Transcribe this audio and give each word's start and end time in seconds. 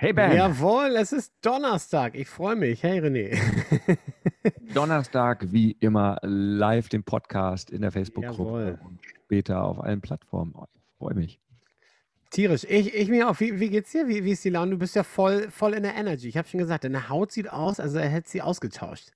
Hey 0.00 0.14
Ben. 0.14 0.34
Jawohl, 0.34 0.96
es 0.96 1.12
ist 1.12 1.34
Donnerstag. 1.42 2.14
Ich 2.14 2.26
freue 2.26 2.56
mich. 2.56 2.82
Hey 2.82 3.00
René. 3.00 3.38
Donnerstag, 4.74 5.52
wie 5.52 5.72
immer, 5.72 6.16
live 6.22 6.88
den 6.88 7.02
Podcast 7.02 7.68
in 7.68 7.82
der 7.82 7.92
Facebook-Gruppe 7.92 8.78
und 8.82 8.98
später 9.04 9.62
auf 9.62 9.78
allen 9.78 10.00
Plattformen. 10.00 10.54
Oh, 10.56 10.64
ich 10.72 10.96
freue 10.96 11.12
mich. 11.12 11.38
Tierisch. 12.30 12.64
Ich, 12.64 12.94
ich 12.94 13.10
mir 13.10 13.28
auch. 13.28 13.38
Wie, 13.40 13.60
wie 13.60 13.68
geht's 13.68 13.92
dir? 13.92 14.08
Wie, 14.08 14.24
wie 14.24 14.30
ist 14.30 14.42
die 14.42 14.48
Laune? 14.48 14.70
Du 14.70 14.78
bist 14.78 14.96
ja 14.96 15.02
voll, 15.02 15.50
voll 15.50 15.74
in 15.74 15.82
der 15.82 15.94
Energy. 15.94 16.28
Ich 16.28 16.38
habe 16.38 16.48
schon 16.48 16.60
gesagt, 16.60 16.84
deine 16.84 17.10
Haut 17.10 17.30
sieht 17.30 17.52
aus, 17.52 17.78
also 17.78 17.98
er 17.98 18.08
hätte 18.08 18.30
sie 18.30 18.40
ausgetauscht. 18.40 19.10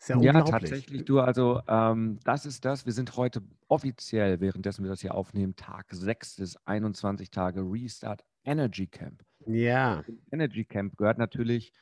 Ist 0.00 0.08
ja, 0.08 0.18
ja 0.20 0.42
tatsächlich. 0.42 1.04
Du, 1.04 1.20
also 1.20 1.60
ähm, 1.68 2.18
das 2.24 2.44
ist 2.44 2.64
das. 2.64 2.86
Wir 2.86 2.92
sind 2.92 3.16
heute 3.16 3.40
offiziell, 3.68 4.40
währenddessen 4.40 4.82
wir 4.82 4.90
das 4.90 5.00
hier 5.00 5.14
aufnehmen, 5.14 5.54
Tag 5.54 5.86
6 5.90 6.34
des 6.34 6.56
21 6.66 7.30
Tage 7.30 7.60
Restart 7.60 8.24
Energy 8.44 8.88
Camp. 8.88 9.22
Ja. 9.46 10.04
Energy 10.30 10.64
Camp 10.64 10.96
gehört 10.96 11.18
natürlich 11.18 11.72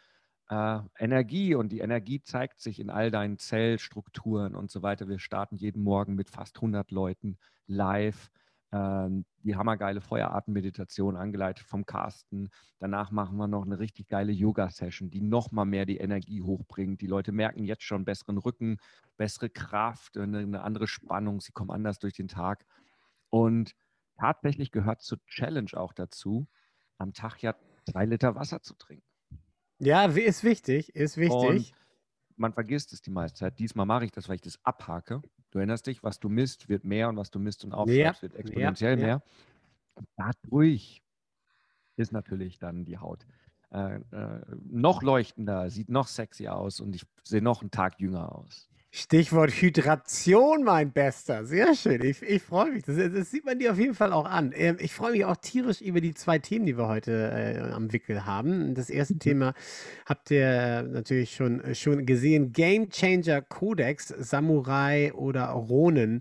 äh, 0.48 0.80
Energie 0.98 1.55
und 1.55 1.70
die 1.70 1.80
Energie 1.80 2.22
zeigt 2.22 2.60
sich 2.60 2.80
in 2.80 2.91
all 2.91 3.10
deinen 3.10 3.38
Zellstrukturen 3.38 4.55
und 4.55 4.70
so 4.70 4.82
weiter. 4.82 5.08
Wir 5.08 5.18
starten 5.18 5.56
jeden 5.56 5.83
Morgen 5.83 6.14
mit 6.14 6.30
fast 6.30 6.56
100 6.56 6.90
Leuten 6.90 7.38
live. 7.66 8.30
Ähm, 8.72 9.27
die 9.44 9.56
hammergeile 9.56 10.00
Feuerartenmeditation 10.00 11.16
angeleitet 11.16 11.66
vom 11.66 11.84
Carsten. 11.84 12.48
Danach 12.78 13.10
machen 13.10 13.36
wir 13.36 13.46
noch 13.46 13.66
eine 13.66 13.78
richtig 13.78 14.08
geile 14.08 14.33
Yoga-Session, 14.33 15.10
die 15.10 15.20
nochmal 15.20 15.66
mehr 15.66 15.84
die 15.84 15.98
Energie 15.98 16.42
hochbringt. 16.42 17.02
Die 17.02 17.06
Leute 17.06 17.33
merken 17.33 17.64
jetzt 17.64 17.83
schon 17.83 18.05
besseren 18.06 18.38
Rücken, 18.38 18.78
bessere 19.18 19.50
Kraft, 19.50 20.16
eine, 20.16 20.38
eine 20.38 20.62
andere 20.62 20.86
Spannung. 20.86 21.40
Sie 21.40 21.52
kommen 21.52 21.70
anders 21.70 21.98
durch 21.98 22.14
den 22.14 22.28
Tag. 22.28 22.64
Und 23.28 23.74
tatsächlich 24.18 24.70
gehört 24.70 25.02
zur 25.02 25.18
Challenge 25.27 25.70
auch 25.74 25.92
dazu, 25.92 26.46
am 27.03 27.12
Tag 27.12 27.42
ja 27.42 27.55
zwei 27.91 28.06
Liter 28.06 28.34
Wasser 28.34 28.62
zu 28.62 28.75
trinken. 28.75 29.05
Ja, 29.78 30.06
ist 30.06 30.45
wichtig, 30.45 30.95
ist 30.95 31.17
wichtig. 31.17 31.72
Und 31.72 31.72
man 32.36 32.53
vergisst 32.53 32.92
es 32.92 33.03
die 33.03 33.11
meiste 33.11 33.41
Zeit. 33.41 33.58
Diesmal 33.58 33.86
mache 33.86 34.05
ich 34.05 34.12
das, 34.12 34.28
weil 34.28 34.36
ich 34.36 34.41
das 34.41 34.58
abhake. 34.64 35.23
Du 35.50 35.58
erinnerst 35.58 35.86
dich, 35.86 36.03
was 36.03 36.19
du 36.19 36.28
misst, 36.28 36.69
wird 36.69 36.84
mehr 36.84 37.08
und 37.08 37.17
was 37.17 37.30
du 37.30 37.39
misst 37.39 37.64
und 37.64 37.73
aufschreibst, 37.73 38.23
ja. 38.23 38.23
wird 38.23 38.36
exponentiell 38.36 38.98
ja. 38.98 39.06
mehr. 39.06 39.23
Und 39.95 40.08
dadurch 40.17 41.03
ist 41.97 42.12
natürlich 42.12 42.58
dann 42.58 42.85
die 42.85 42.98
Haut 42.98 43.27
äh, 43.70 43.96
äh, 43.96 44.40
noch 44.64 45.02
leuchtender, 45.02 45.70
sieht 45.70 45.89
noch 45.89 46.07
sexy 46.07 46.48
aus 46.48 46.80
und 46.80 46.95
ich 46.95 47.05
sehe 47.24 47.42
noch 47.42 47.61
einen 47.61 47.70
Tag 47.70 48.01
jünger 48.01 48.34
aus. 48.34 48.69
Stichwort 48.95 49.51
Hydration, 49.53 50.64
mein 50.64 50.92
Bester. 50.92 51.47
Sehr 51.47 51.75
schön. 51.75 52.05
Ich, 52.05 52.20
ich 52.20 52.42
freue 52.42 52.73
mich. 52.73 52.85
Das, 52.85 52.97
das, 52.97 53.30
sieht 53.30 53.47
man 53.47 53.58
dir 53.58 53.73
auf 53.73 53.79
jeden 53.79 53.95
Fall 53.95 54.13
auch 54.13 54.27
an. 54.27 54.53
Ähm, 54.55 54.77
ich 54.80 54.92
freue 54.92 55.13
mich 55.13 55.25
auch 55.25 55.39
tierisch 55.39 55.80
über 55.80 56.03
die 56.03 56.13
zwei 56.13 56.39
Themen, 56.39 56.67
die 56.67 56.77
wir 56.77 56.89
heute 56.89 57.31
äh, 57.33 57.73
am 57.73 57.91
Wickel 57.91 58.27
haben. 58.27 58.75
Das 58.75 58.91
erste 58.91 59.14
mhm. 59.14 59.20
Thema 59.20 59.55
habt 60.05 60.31
ihr 60.31 60.83
natürlich 60.83 61.35
schon, 61.35 61.75
schon 61.75 62.05
gesehen. 62.05 62.52
Game 62.52 62.91
Changer 62.91 63.41
Codex, 63.41 64.08
Samurai 64.08 65.11
oder 65.14 65.47
Ronin. 65.47 66.20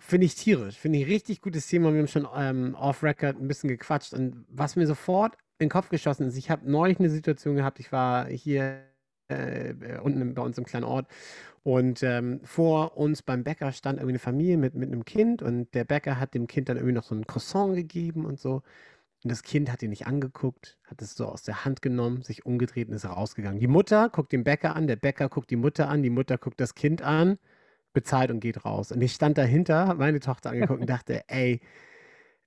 Finde 0.00 0.26
ich 0.26 0.34
tierisch. 0.34 0.76
Finde 0.76 0.98
ich 0.98 1.06
richtig 1.06 1.40
gutes 1.40 1.68
Thema. 1.68 1.92
Wir 1.92 2.00
haben 2.00 2.08
schon 2.08 2.26
ähm, 2.34 2.74
off-Record 2.74 3.40
ein 3.40 3.46
bisschen 3.46 3.68
gequatscht. 3.68 4.12
Und 4.12 4.44
was 4.48 4.74
mir 4.74 4.88
sofort 4.88 5.36
in 5.60 5.66
den 5.66 5.70
Kopf 5.70 5.88
geschossen 5.88 6.26
ist, 6.26 6.36
ich 6.36 6.50
habe 6.50 6.68
neulich 6.68 6.98
eine 6.98 7.10
Situation 7.10 7.54
gehabt, 7.54 7.78
ich 7.78 7.92
war 7.92 8.26
hier 8.26 8.91
äh, 9.32 9.98
unten 10.02 10.34
bei 10.34 10.42
uns 10.42 10.58
im 10.58 10.64
kleinen 10.64 10.84
Ort 10.84 11.06
und 11.64 12.02
ähm, 12.02 12.40
vor 12.44 12.96
uns 12.96 13.22
beim 13.22 13.44
Bäcker 13.44 13.72
stand 13.72 13.98
irgendwie 13.98 14.12
eine 14.12 14.18
Familie 14.18 14.56
mit, 14.56 14.74
mit 14.74 14.90
einem 14.90 15.04
Kind 15.04 15.42
und 15.42 15.72
der 15.74 15.84
Bäcker 15.84 16.18
hat 16.18 16.34
dem 16.34 16.46
Kind 16.48 16.68
dann 16.68 16.76
irgendwie 16.76 16.94
noch 16.94 17.04
so 17.04 17.14
ein 17.14 17.26
Croissant 17.26 17.76
gegeben 17.76 18.24
und 18.26 18.40
so. 18.40 18.62
Und 19.24 19.30
das 19.30 19.44
Kind 19.44 19.70
hat 19.70 19.82
ihn 19.82 19.90
nicht 19.90 20.08
angeguckt, 20.08 20.78
hat 20.84 21.00
es 21.00 21.14
so 21.14 21.26
aus 21.26 21.44
der 21.44 21.64
Hand 21.64 21.80
genommen, 21.80 22.22
sich 22.22 22.44
umgedreht 22.44 22.88
und 22.88 22.94
ist 22.94 23.08
rausgegangen. 23.08 23.60
Die 23.60 23.68
Mutter 23.68 24.08
guckt 24.08 24.32
den 24.32 24.42
Bäcker 24.42 24.74
an, 24.74 24.88
der 24.88 24.96
Bäcker 24.96 25.28
guckt 25.28 25.50
die 25.50 25.56
Mutter 25.56 25.88
an, 25.88 26.02
die 26.02 26.10
Mutter 26.10 26.38
guckt 26.38 26.60
das 26.60 26.74
Kind 26.74 27.02
an, 27.02 27.38
bezahlt 27.92 28.32
und 28.32 28.40
geht 28.40 28.64
raus. 28.64 28.90
Und 28.90 29.00
ich 29.00 29.12
stand 29.12 29.38
dahinter, 29.38 29.86
habe 29.86 30.00
meine 30.00 30.18
Tochter 30.18 30.50
angeguckt 30.50 30.80
und 30.80 30.90
dachte, 30.90 31.22
ey, 31.28 31.60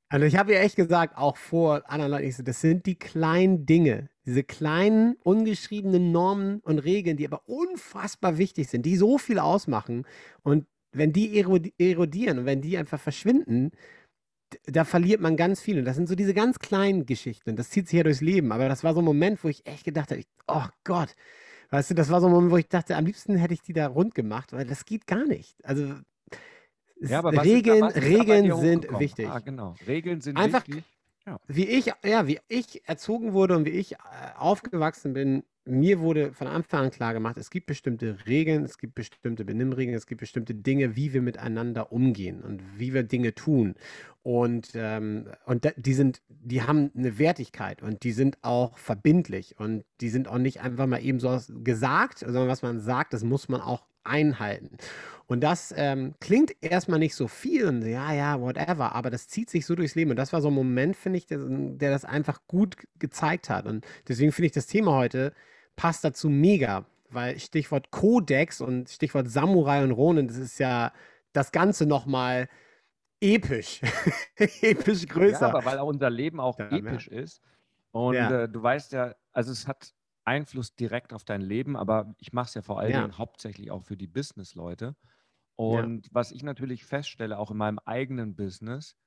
also 0.10 0.26
ich 0.26 0.38
habe 0.38 0.54
ja 0.54 0.60
echt 0.60 0.76
gesagt, 0.76 1.18
auch 1.18 1.38
vor 1.38 1.90
anderen 1.90 2.12
Leuten, 2.12 2.28
ich 2.28 2.36
so, 2.36 2.44
das 2.44 2.62
sind 2.62 2.86
die 2.86 2.96
kleinen 2.96 3.66
Dinge, 3.66 4.10
diese 4.26 4.44
kleinen 4.44 5.16
ungeschriebenen 5.24 6.12
Normen 6.12 6.60
und 6.60 6.80
Regeln, 6.80 7.18
die 7.18 7.28
aber 7.28 7.48
unfassbar 7.48 8.38
wichtig 8.38 8.70
sind, 8.70 8.86
die 8.86 8.98
so 8.98 9.18
viel 9.18 9.40
ausmachen. 9.40 10.06
Und 10.44 10.68
wenn 10.92 11.12
die 11.12 11.38
erodieren 11.38 12.40
und 12.40 12.46
wenn 12.46 12.62
die 12.62 12.78
einfach 12.78 13.00
verschwinden, 13.00 13.72
da 14.66 14.86
verliert 14.86 15.22
man 15.22 15.38
ganz 15.38 15.60
viel. 15.60 15.80
Und 15.80 15.86
das 15.86 15.96
sind 15.96 16.08
so 16.08 16.16
diese 16.16 16.34
ganz 16.34 16.60
kleinen 16.60 17.06
Geschichten. 17.06 17.56
Das 17.56 17.70
zieht 17.70 17.88
sich 17.88 17.98
ja 17.98 18.04
durchs 18.04 18.22
Leben. 18.22 18.52
Aber 18.52 18.70
das 18.70 18.84
war 18.84 18.94
so 18.94 19.02
ein 19.02 19.06
Moment, 19.06 19.44
wo 19.44 19.50
ich 19.50 19.66
echt 19.66 19.84
gedacht 19.84 20.12
habe, 20.12 20.24
oh 20.48 20.66
Gott, 20.84 21.16
weißt 21.72 21.92
du, 21.92 21.94
das 21.96 22.10
war 22.10 22.22
so 22.22 22.28
ein 22.28 22.34
Moment, 22.34 22.52
wo 22.52 22.58
ich 22.58 22.70
dachte, 22.70 22.96
am 22.96 23.06
liebsten 23.06 23.36
hätte 23.36 23.54
ich 23.54 23.62
die 23.62 23.74
da 23.74 23.88
rund 23.88 24.16
gemacht, 24.16 24.54
weil 24.54 24.66
das 24.66 24.86
geht 24.86 25.08
gar 25.08 25.26
nicht. 25.26 25.56
Also 25.66 25.96
ja, 27.00 27.20
Regeln, 27.22 27.84
Regeln 27.84 28.56
sind 28.58 28.88
wichtig. 29.00 29.28
Ah, 29.28 29.40
genau. 29.40 29.76
Regeln 29.88 30.22
sind 30.22 30.38
Einfach, 30.38 30.68
wichtig. 30.68 30.84
Ja. 31.26 31.40
Wie 31.48 31.66
ich, 31.66 31.92
ja, 32.04 32.28
wie 32.28 32.40
ich 32.48 32.88
erzogen 32.88 33.34
wurde 33.34 33.56
und 33.56 33.66
wie 33.66 33.72
ich 33.72 33.94
äh, 33.94 33.98
aufgewachsen 34.38 35.14
bin, 35.14 35.44
mir 35.68 36.00
wurde 36.00 36.32
von 36.32 36.46
Anfang 36.46 36.86
an 36.86 36.92
klar 36.92 37.14
gemacht, 37.14 37.38
es 37.38 37.50
gibt 37.50 37.66
bestimmte 37.66 38.18
Regeln, 38.28 38.64
es 38.64 38.78
gibt 38.78 38.94
bestimmte 38.94 39.44
Benimmregeln, 39.44 39.98
es 39.98 40.06
gibt 40.06 40.22
bestimmte 40.22 40.54
Dinge, 40.54 40.96
wie 40.96 41.14
wir 41.14 41.24
miteinander 41.24 41.92
umgehen 41.92 42.44
und 42.44 42.62
wie 42.78 42.94
wir 42.94 43.02
Dinge 43.02 43.34
tun. 43.34 43.74
Und, 44.22 44.72
ähm, 44.76 45.28
und 45.46 45.68
die 45.78 45.94
sind, 45.94 46.22
die 46.30 46.62
haben 46.62 46.92
eine 46.96 47.18
Wertigkeit 47.18 47.82
und 47.82 48.04
die 48.04 48.12
sind 48.12 48.38
auch 48.44 48.78
verbindlich 48.78 49.60
und 49.60 49.84
die 50.02 50.10
sind 50.10 50.28
auch 50.28 50.38
nicht 50.38 50.62
einfach 50.62 50.86
mal 50.86 51.04
eben 51.04 51.20
so 51.20 51.40
gesagt, 51.64 52.20
sondern 52.20 52.48
was 52.48 52.62
man 52.62 52.80
sagt, 52.80 53.14
das 53.14 53.24
muss 53.24 53.50
man 53.50 53.62
auch 53.62 53.88
einhalten. 54.06 54.78
Und 55.28 55.42
das 55.42 55.74
ähm, 55.76 56.14
klingt 56.20 56.56
erstmal 56.62 57.00
nicht 57.00 57.16
so 57.16 57.28
viel 57.28 57.68
und 57.68 57.82
ja, 57.82 58.14
ja, 58.14 58.40
whatever, 58.40 58.94
aber 58.94 59.10
das 59.10 59.28
zieht 59.28 59.50
sich 59.50 59.66
so 59.66 59.74
durchs 59.76 59.96
Leben. 59.96 60.12
Und 60.12 60.18
das 60.18 60.34
war 60.34 60.42
so 60.42 60.50
ein 60.50 60.54
Moment, 60.54 60.96
finde 60.96 61.18
ich, 61.18 61.26
der, 61.26 61.40
der, 61.40 61.90
das 61.90 62.06
einfach 62.06 62.42
gut 62.48 62.78
gezeigt 63.00 63.50
hat. 63.50 63.66
Und 63.66 63.86
deswegen 64.08 64.32
finde 64.32 64.48
ich 64.48 64.52
das 64.52 64.68
Thema 64.68 64.94
heute 64.94 65.34
passt 65.76 66.04
dazu 66.04 66.30
mega, 66.30 66.86
weil 67.10 67.40
Stichwort 67.40 67.92
Kodex 67.92 68.62
und 68.62 68.90
Stichwort 68.90 69.30
Samurai 69.30 69.84
und 69.84 69.92
Ronin, 69.92 70.28
das 70.28 70.38
ist 70.38 70.60
ja 70.60 70.94
das 71.34 71.52
Ganze 71.52 71.86
nochmal 71.86 72.48
episch. 73.20 73.82
episch 74.62 75.08
größer. 75.08 75.42
Ja, 75.42 75.50
aber 75.50 75.66
weil 75.66 75.80
auch 75.80 75.88
unser 75.88 76.10
Leben 76.10 76.40
auch 76.40 76.60
ja, 76.60 76.70
episch 76.70 77.10
ja. 77.12 77.20
ist. 77.20 77.42
Und 77.92 78.16
ja. 78.16 78.44
äh, 78.44 78.50
du 78.50 78.62
weißt 78.62 78.94
ja, 78.94 79.16
also 79.32 79.52
es 79.52 79.68
hat 79.68 79.94
Einfluss 80.26 80.76
direkt 80.76 81.14
auf 81.14 81.24
dein 81.24 81.42
Leben, 81.42 81.78
aber 81.78 82.14
ich 82.20 82.34
mache 82.34 82.48
es 82.48 82.54
ja 82.56 82.62
vor 82.62 82.80
allen 82.80 82.94
Dingen 82.94 83.18
hauptsächlich 83.18 83.72
auch 83.72 83.84
für 83.84 83.98
die 83.98 84.08
Business-Leute. 84.08 84.96
Und 85.56 86.08
ja. 86.08 86.12
was 86.14 86.32
ich 86.32 86.44
natürlich 86.44 86.86
feststelle, 86.86 87.38
auch 87.38 87.52
in 87.52 87.58
meinem 87.58 87.80
eigenen 87.80 88.36
Business, 88.36 88.98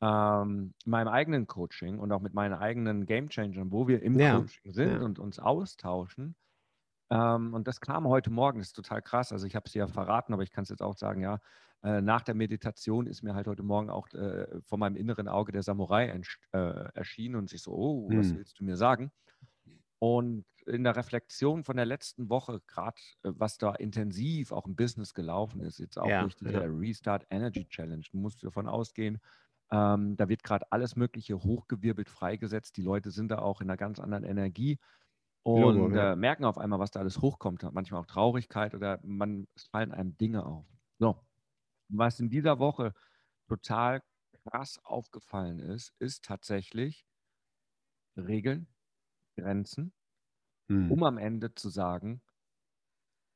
ähm, 0.00 0.74
in 0.84 0.90
meinem 0.90 1.08
eigenen 1.08 1.46
Coaching 1.46 1.98
und 1.98 2.10
auch 2.12 2.20
mit 2.20 2.34
meinen 2.34 2.54
eigenen 2.54 3.06
Game 3.06 3.28
Changern, 3.28 3.70
wo 3.70 3.86
wir 3.86 4.02
im 4.02 4.18
ja. 4.18 4.38
Coaching 4.38 4.72
sind 4.72 4.92
ja. 4.92 5.00
und 5.00 5.18
uns 5.18 5.38
austauschen. 5.38 6.34
Ähm, 7.10 7.54
und 7.54 7.68
das 7.68 7.80
kam 7.80 8.08
heute 8.08 8.30
Morgen, 8.30 8.58
das 8.58 8.68
ist 8.68 8.76
total 8.76 9.02
krass. 9.02 9.30
Also 9.32 9.46
ich 9.46 9.54
habe 9.54 9.66
es 9.66 9.74
ja 9.74 9.86
verraten, 9.86 10.32
aber 10.32 10.42
ich 10.42 10.50
kann 10.50 10.64
es 10.64 10.70
jetzt 10.70 10.82
auch 10.82 10.96
sagen, 10.96 11.20
ja, 11.20 11.38
äh, 11.82 12.00
nach 12.00 12.22
der 12.22 12.34
Meditation 12.34 13.06
ist 13.06 13.22
mir 13.22 13.34
halt 13.34 13.46
heute 13.46 13.62
Morgen 13.62 13.90
auch 13.90 14.08
äh, 14.14 14.46
vor 14.62 14.78
meinem 14.78 14.96
inneren 14.96 15.28
Auge 15.28 15.52
der 15.52 15.62
Samurai 15.62 16.06
äh, 16.52 16.58
erschienen 16.58 17.36
und 17.36 17.52
ich 17.52 17.62
so, 17.62 17.72
oh, 17.72 18.08
was 18.08 18.30
hm. 18.30 18.38
willst 18.38 18.58
du 18.58 18.64
mir 18.64 18.76
sagen? 18.76 19.12
Und 19.98 20.44
in 20.66 20.84
der 20.84 20.96
Reflexion 20.96 21.64
von 21.64 21.76
der 21.76 21.86
letzten 21.86 22.28
Woche, 22.30 22.60
gerade 22.66 23.00
äh, 23.22 23.32
was 23.36 23.58
da 23.58 23.74
intensiv 23.74 24.52
auch 24.52 24.66
im 24.66 24.76
Business 24.76 25.14
gelaufen 25.14 25.60
ist, 25.62 25.78
jetzt 25.78 25.98
auch 25.98 26.08
Ja, 26.08 26.22
durch 26.22 26.36
diese 26.36 26.52
ja. 26.52 26.60
Restart 26.64 27.26
Energy 27.30 27.66
Challenge, 27.66 28.04
du 28.10 28.18
musst 28.18 28.42
davon 28.44 28.68
ausgehen, 28.68 29.20
ähm, 29.70 30.16
da 30.16 30.28
wird 30.28 30.42
gerade 30.44 30.70
alles 30.72 30.96
Mögliche 30.96 31.42
hochgewirbelt, 31.42 32.08
freigesetzt. 32.10 32.76
Die 32.76 32.82
Leute 32.82 33.10
sind 33.10 33.28
da 33.30 33.38
auch 33.38 33.60
in 33.60 33.68
einer 33.70 33.76
ganz 33.76 33.98
anderen 33.98 34.24
Energie 34.24 34.78
Logo, 35.46 35.86
und 35.86 35.94
ja. 35.94 36.12
äh, 36.12 36.16
merken 36.16 36.44
auf 36.44 36.58
einmal, 36.58 36.78
was 36.78 36.90
da 36.90 37.00
alles 37.00 37.20
hochkommt. 37.20 37.62
Manchmal 37.72 38.00
auch 38.00 38.06
Traurigkeit 38.06 38.74
oder 38.74 39.00
man, 39.02 39.46
es 39.54 39.64
fallen 39.66 39.92
einem 39.92 40.16
Dinge 40.16 40.46
auf. 40.46 40.66
So, 40.98 41.20
was 41.88 42.20
in 42.20 42.30
dieser 42.30 42.58
Woche 42.58 42.94
total 43.48 44.02
krass 44.44 44.80
aufgefallen 44.84 45.60
ist, 45.60 45.94
ist 45.98 46.24
tatsächlich 46.24 47.06
Regeln, 48.16 48.66
Grenzen, 49.36 49.92
Hm. 50.68 50.90
um 50.90 51.02
am 51.02 51.18
Ende 51.18 51.54
zu 51.54 51.68
sagen, 51.68 52.22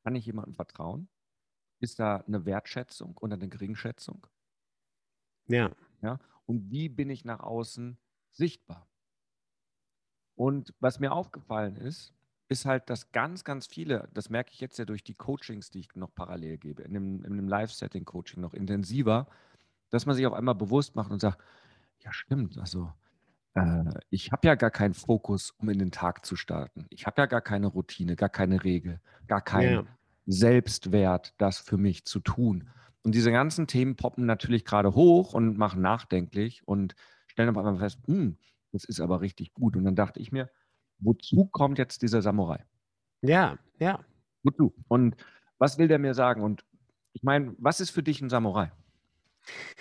kann 0.03 0.15
ich 0.15 0.25
jemandem 0.25 0.55
vertrauen? 0.55 1.09
Ist 1.79 1.99
da 1.99 2.17
eine 2.17 2.45
Wertschätzung 2.45 3.17
oder 3.17 3.35
eine 3.35 3.49
Geringschätzung? 3.49 4.25
Ja. 5.47 5.71
Ja? 6.01 6.19
Und 6.45 6.71
wie 6.71 6.89
bin 6.89 7.09
ich 7.09 7.25
nach 7.25 7.41
außen 7.41 7.97
sichtbar? 8.31 8.87
Und 10.35 10.73
was 10.79 10.99
mir 10.99 11.11
aufgefallen 11.11 11.75
ist, 11.75 12.13
ist 12.47 12.65
halt, 12.65 12.89
dass 12.89 13.11
ganz, 13.11 13.43
ganz 13.43 13.67
viele, 13.67 14.09
das 14.13 14.29
merke 14.29 14.51
ich 14.53 14.59
jetzt 14.59 14.79
ja 14.79 14.85
durch 14.85 15.03
die 15.03 15.13
Coachings, 15.13 15.69
die 15.69 15.81
ich 15.81 15.95
noch 15.95 16.13
parallel 16.13 16.57
gebe, 16.57 16.81
in 16.81 16.95
einem, 16.95 17.23
in 17.23 17.33
einem 17.33 17.47
Live-Setting-Coaching 17.47 18.41
noch 18.41 18.53
intensiver, 18.53 19.27
dass 19.89 20.05
man 20.05 20.15
sich 20.15 20.25
auf 20.25 20.33
einmal 20.33 20.55
bewusst 20.55 20.95
macht 20.95 21.11
und 21.11 21.19
sagt, 21.19 21.43
ja 21.99 22.11
stimmt, 22.11 22.57
also 22.57 22.91
äh, 23.55 23.83
ich 24.09 24.31
habe 24.31 24.47
ja 24.47 24.55
gar 24.55 24.71
keinen 24.71 24.93
Fokus, 24.93 25.51
um 25.57 25.69
in 25.69 25.79
den 25.79 25.91
Tag 25.91 26.25
zu 26.25 26.35
starten. 26.35 26.85
Ich 26.89 27.05
habe 27.05 27.21
ja 27.21 27.25
gar 27.25 27.41
keine 27.41 27.67
Routine, 27.67 28.15
gar 28.15 28.29
keine 28.29 28.63
Regel, 28.63 29.01
gar 29.27 29.41
keinen 29.41 29.73
Ja. 29.73 29.83
Selbstwert, 30.25 31.33
das 31.37 31.59
für 31.59 31.77
mich 31.77 32.05
zu 32.05 32.19
tun. 32.19 32.69
Und 33.03 33.15
diese 33.15 33.31
ganzen 33.31 33.67
Themen 33.67 33.95
poppen 33.95 34.25
natürlich 34.25 34.65
gerade 34.65 34.93
hoch 34.93 35.33
und 35.33 35.57
machen 35.57 35.81
nachdenklich 35.81 36.67
und 36.67 36.95
stellen 37.27 37.49
auf 37.49 37.57
einmal 37.57 37.79
fest, 37.79 37.99
hm, 38.07 38.37
das 38.71 38.83
ist 38.83 38.99
aber 38.99 39.21
richtig 39.21 39.53
gut. 39.53 39.75
Und 39.75 39.85
dann 39.85 39.95
dachte 39.95 40.19
ich 40.19 40.31
mir, 40.31 40.49
wozu 40.99 41.45
kommt 41.47 41.77
jetzt 41.79 42.01
dieser 42.01 42.21
Samurai? 42.21 42.63
Ja, 43.21 43.57
ja. 43.79 43.99
Wozu? 44.43 44.73
Und 44.87 45.15
was 45.57 45.77
will 45.77 45.87
der 45.87 45.99
mir 45.99 46.13
sagen? 46.13 46.41
Und 46.43 46.65
ich 47.13 47.23
meine, 47.23 47.55
was 47.57 47.79
ist 47.79 47.89
für 47.91 48.03
dich 48.03 48.21
ein 48.21 48.29
Samurai? 48.29 48.71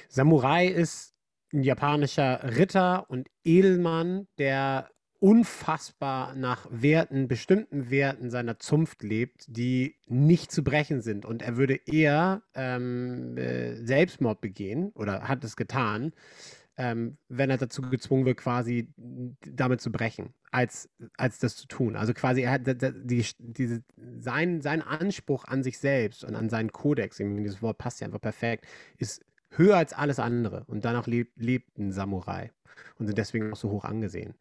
Samurai 0.08 0.66
ist 0.66 1.14
ein 1.52 1.62
japanischer 1.62 2.56
Ritter 2.56 3.10
und 3.10 3.28
Edelmann, 3.44 4.26
der 4.38 4.90
unfassbar 5.20 6.34
nach 6.34 6.66
Werten, 6.70 7.26
bestimmten 7.26 7.90
Werten 7.90 8.30
seiner 8.30 8.58
Zunft 8.58 9.02
lebt, 9.02 9.44
die 9.48 9.96
nicht 10.06 10.52
zu 10.52 10.62
brechen 10.62 11.00
sind. 11.00 11.26
Und 11.26 11.42
er 11.42 11.56
würde 11.56 11.80
eher 11.86 12.42
ähm, 12.54 13.36
äh, 13.36 13.74
Selbstmord 13.84 14.40
begehen 14.40 14.90
oder 14.94 15.26
hat 15.26 15.42
es 15.42 15.56
getan, 15.56 16.12
ähm, 16.76 17.18
wenn 17.28 17.50
er 17.50 17.58
dazu 17.58 17.82
gezwungen 17.82 18.24
wird, 18.24 18.36
quasi 18.36 18.92
damit 18.96 19.80
zu 19.80 19.90
brechen, 19.90 20.34
als, 20.52 20.88
als 21.16 21.40
das 21.40 21.56
zu 21.56 21.66
tun. 21.66 21.96
Also 21.96 22.14
quasi, 22.14 22.42
er 22.42 22.52
hat 22.52 22.62
die, 22.66 23.26
diese, 23.38 23.82
sein, 24.18 24.60
sein 24.60 24.82
Anspruch 24.82 25.44
an 25.46 25.64
sich 25.64 25.80
selbst 25.80 26.22
und 26.22 26.36
an 26.36 26.48
seinen 26.48 26.70
Kodex, 26.70 27.16
dieses 27.16 27.60
Wort 27.60 27.78
passt 27.78 28.00
ja 28.00 28.06
einfach 28.06 28.20
perfekt, 28.20 28.66
ist 28.98 29.24
höher 29.50 29.76
als 29.76 29.92
alles 29.92 30.18
andere. 30.18 30.64
Und 30.66 30.84
danach 30.84 31.06
lebt, 31.06 31.78
ein 31.78 31.92
Samurai 31.92 32.52
und 32.98 33.06
sind 33.06 33.18
deswegen 33.18 33.52
auch 33.52 33.56
so 33.56 33.70
hoch 33.70 33.84
angesehen. 33.84 34.34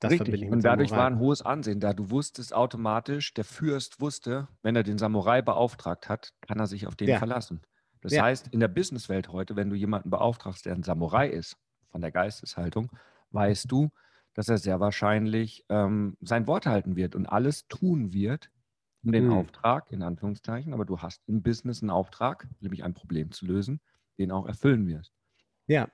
Das 0.00 0.16
Richtig. 0.18 0.50
Und 0.50 0.64
dadurch 0.64 0.94
Samurai. 0.94 0.96
war 0.96 1.06
ein 1.08 1.18
hohes 1.18 1.42
Ansehen 1.42 1.78
da. 1.80 1.92
Du 1.92 2.10
wusstest 2.10 2.52
automatisch, 2.54 3.34
der 3.34 3.44
Fürst 3.44 4.00
wusste, 4.00 4.48
wenn 4.62 4.74
er 4.74 4.82
den 4.82 4.98
Samurai 4.98 5.42
beauftragt 5.42 6.08
hat, 6.08 6.30
kann 6.40 6.58
er 6.58 6.66
sich 6.66 6.86
auf 6.88 6.96
den 6.96 7.12
Ja. 7.12 7.14
verlassen. 7.14 7.62
Das 8.00 8.18
Ja. 8.18 8.18
heißt, 8.18 8.48
in 8.48 8.58
der 8.60 8.68
Businesswelt 8.68 9.28
heute, 9.28 9.54
wenn 9.54 9.70
du 9.70 9.76
jemanden 9.76 10.10
beauftragst, 10.10 10.66
der 10.66 10.74
ein 10.74 10.82
Samurai 10.82 11.28
ist, 11.28 11.56
von 11.90 12.00
der 12.00 12.10
Geisteshaltung, 12.10 12.90
weißt 13.30 13.70
du, 13.70 13.90
dass 14.34 14.48
er 14.48 14.58
sehr 14.58 14.80
wahrscheinlich 14.80 15.64
ähm, 15.68 16.16
sein 16.20 16.46
Wort 16.48 16.66
halten 16.66 16.96
wird 16.96 17.14
und 17.14 17.26
alles 17.26 17.68
tun 17.68 18.12
wird, 18.12 18.50
um 19.04 19.12
den 19.12 19.26
Hm. 19.26 19.28
Auftrag, 19.28 19.90
in 19.92 20.02
Anführungszeichen, 20.02 20.74
aber 20.74 20.84
du 20.84 20.98
hast 21.00 21.22
im 21.28 21.42
Business 21.42 21.80
einen 21.82 21.90
Auftrag, 21.90 22.48
nämlich 22.60 22.82
ein 22.82 22.94
Problem 22.94 23.30
zu 23.30 23.46
lösen, 23.46 23.80
den 24.18 24.30
auch 24.30 24.46
erfüllen 24.46 24.86
wirst 24.86 25.12
Ja, 25.66 25.88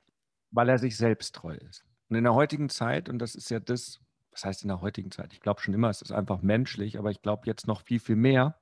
weil 0.50 0.68
er 0.68 0.78
sich 0.78 0.96
selbst 0.96 1.34
treu 1.34 1.54
ist. 1.54 1.84
Und 2.08 2.16
in 2.16 2.24
der 2.24 2.34
heutigen 2.34 2.68
Zeit, 2.70 3.08
und 3.08 3.18
das 3.18 3.34
ist 3.34 3.50
ja 3.50 3.60
das, 3.60 4.00
was 4.32 4.44
heißt 4.44 4.62
in 4.62 4.68
der 4.68 4.80
heutigen 4.80 5.10
Zeit? 5.10 5.32
Ich 5.32 5.40
glaube 5.40 5.60
schon 5.60 5.74
immer, 5.74 5.90
es 5.90 6.00
ist 6.00 6.12
einfach 6.12 6.40
menschlich, 6.42 6.98
aber 6.98 7.10
ich 7.10 7.20
glaube 7.22 7.42
jetzt 7.46 7.66
noch 7.66 7.82
viel, 7.82 8.00
viel 8.00 8.16
mehr. 8.16 8.58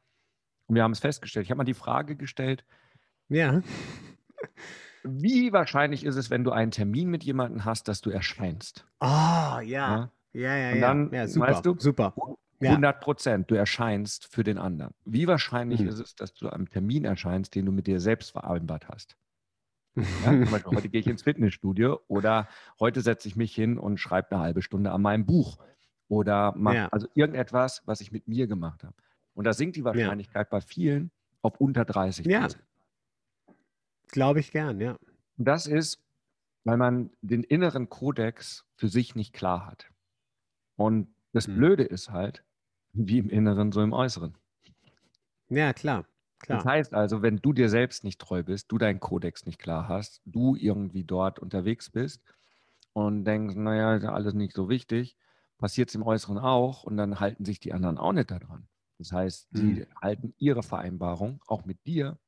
Und 0.66 0.74
wir 0.74 0.82
haben 0.82 0.92
es 0.92 0.98
festgestellt. 0.98 1.44
Ich 1.44 1.50
habe 1.50 1.58
mal 1.58 1.64
die 1.64 1.74
Frage 1.74 2.16
gestellt, 2.16 2.64
ja. 3.28 3.62
wie 5.04 5.52
wahrscheinlich 5.52 6.04
ist 6.04 6.16
es, 6.16 6.30
wenn 6.30 6.42
du 6.44 6.50
einen 6.50 6.70
Termin 6.72 7.08
mit 7.08 7.22
jemandem 7.24 7.64
hast, 7.64 7.88
dass 7.88 8.00
du 8.00 8.10
erscheinst? 8.10 8.84
Oh, 9.00 9.06
ja. 9.06 9.60
Ja? 9.62 10.12
Ja, 10.32 10.56
ja, 10.56 10.72
Und 10.72 10.80
dann, 10.80 11.12
ja, 11.12 11.28
super. 11.28 11.46
weißt 11.46 11.66
du, 11.66 11.76
super. 11.78 12.14
Ja. 12.60 12.70
100 12.70 13.00
Prozent, 13.00 13.50
du 13.50 13.54
erscheinst 13.54 14.26
für 14.32 14.42
den 14.42 14.58
anderen. 14.58 14.92
Wie 15.04 15.26
wahrscheinlich 15.26 15.80
Mhm. 15.80 15.88
ist 15.88 16.00
es, 16.00 16.14
dass 16.14 16.34
du 16.34 16.48
am 16.48 16.68
Termin 16.68 17.04
erscheinst, 17.04 17.54
den 17.54 17.66
du 17.66 17.72
mit 17.72 17.86
dir 17.86 18.00
selbst 18.00 18.32
vereinbart 18.32 18.88
hast? 18.88 19.16
Ja, 19.96 20.30
zum 20.30 20.50
Beispiel, 20.50 20.76
heute 20.76 20.88
gehe 20.88 21.00
ich 21.00 21.06
ins 21.06 21.22
Fitnessstudio 21.22 22.00
oder 22.08 22.48
heute 22.78 23.00
setze 23.00 23.28
ich 23.28 23.36
mich 23.36 23.54
hin 23.54 23.78
und 23.78 23.98
schreibe 23.98 24.32
eine 24.32 24.40
halbe 24.40 24.62
Stunde 24.62 24.92
an 24.92 25.02
meinem 25.02 25.24
Buch 25.26 25.58
oder 26.08 26.52
mache 26.56 26.76
Ja. 26.76 26.88
also 26.88 27.08
irgendetwas, 27.14 27.82
was 27.86 28.00
ich 28.00 28.12
mit 28.12 28.28
mir 28.28 28.46
gemacht 28.46 28.84
habe. 28.84 28.94
Und 29.34 29.44
da 29.44 29.52
sinkt 29.52 29.76
die 29.76 29.84
Wahrscheinlichkeit 29.84 30.50
bei 30.50 30.60
vielen 30.60 31.10
auf 31.42 31.60
unter 31.60 31.84
30 31.84 32.26
Ja. 32.26 32.46
Glaube 34.08 34.40
ich 34.40 34.50
gern, 34.52 34.80
ja. 34.80 34.96
Und 35.38 35.44
das 35.46 35.66
ist, 35.66 36.00
weil 36.64 36.76
man 36.76 37.10
den 37.22 37.42
inneren 37.42 37.88
Kodex 37.88 38.64
für 38.76 38.88
sich 38.88 39.14
nicht 39.14 39.32
klar 39.32 39.66
hat. 39.66 39.90
Und 40.76 41.08
das 41.32 41.46
Hm. 41.46 41.56
Blöde 41.56 41.82
ist 41.84 42.10
halt, 42.10 42.44
wie 42.92 43.18
im 43.18 43.28
Inneren, 43.28 43.72
so 43.72 43.82
im 43.82 43.92
Äußeren. 43.92 44.34
Ja, 45.48 45.72
klar. 45.72 46.06
Klar. 46.40 46.62
Das 46.62 46.64
heißt 46.64 46.94
also, 46.94 47.22
wenn 47.22 47.38
du 47.38 47.52
dir 47.52 47.68
selbst 47.68 48.04
nicht 48.04 48.20
treu 48.20 48.42
bist, 48.42 48.70
du 48.72 48.78
deinen 48.78 49.00
Kodex 49.00 49.46
nicht 49.46 49.58
klar 49.58 49.88
hast, 49.88 50.22
du 50.24 50.54
irgendwie 50.56 51.04
dort 51.04 51.38
unterwegs 51.40 51.90
bist 51.90 52.22
und 52.92 53.24
denkst, 53.24 53.56
naja, 53.56 53.96
ist 53.96 54.04
ja 54.04 54.12
alles 54.12 54.34
nicht 54.34 54.54
so 54.54 54.68
wichtig, 54.68 55.16
passiert 55.58 55.88
es 55.90 55.94
im 55.96 56.02
Äußeren 56.04 56.38
auch 56.38 56.84
und 56.84 56.96
dann 56.96 57.20
halten 57.20 57.44
sich 57.44 57.60
die 57.60 57.72
anderen 57.72 57.98
auch 57.98 58.12
nicht 58.12 58.30
daran. 58.30 58.68
Das 58.98 59.12
heißt, 59.12 59.48
sie 59.52 59.84
Hm. 59.84 59.96
halten 60.00 60.34
ihre 60.38 60.62
Vereinbarung 60.62 61.42
auch 61.46 61.64
mit 61.64 61.86
dir 61.86 62.18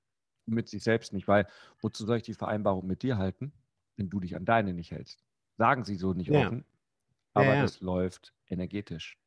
und 0.46 0.54
mit 0.54 0.68
sich 0.68 0.82
selbst 0.84 1.12
nicht, 1.12 1.28
weil 1.28 1.46
wozu 1.80 2.06
soll 2.06 2.18
ich 2.18 2.24
die 2.24 2.34
Vereinbarung 2.34 2.86
mit 2.86 3.02
dir 3.02 3.18
halten, 3.18 3.52
wenn 3.96 4.10
du 4.10 4.20
dich 4.20 4.36
an 4.36 4.44
deine 4.46 4.74
nicht 4.74 4.92
hältst? 4.92 5.24
Sagen 5.58 5.84
sie 5.84 5.96
so 5.96 6.14
nicht 6.14 6.30
Ja. 6.30 6.32
offen, 6.32 6.66
Ja, 7.36 7.44
aber 7.44 7.60
ja. 7.60 7.70
es 7.70 7.80
läuft 7.80 8.34
energetisch 8.48 9.18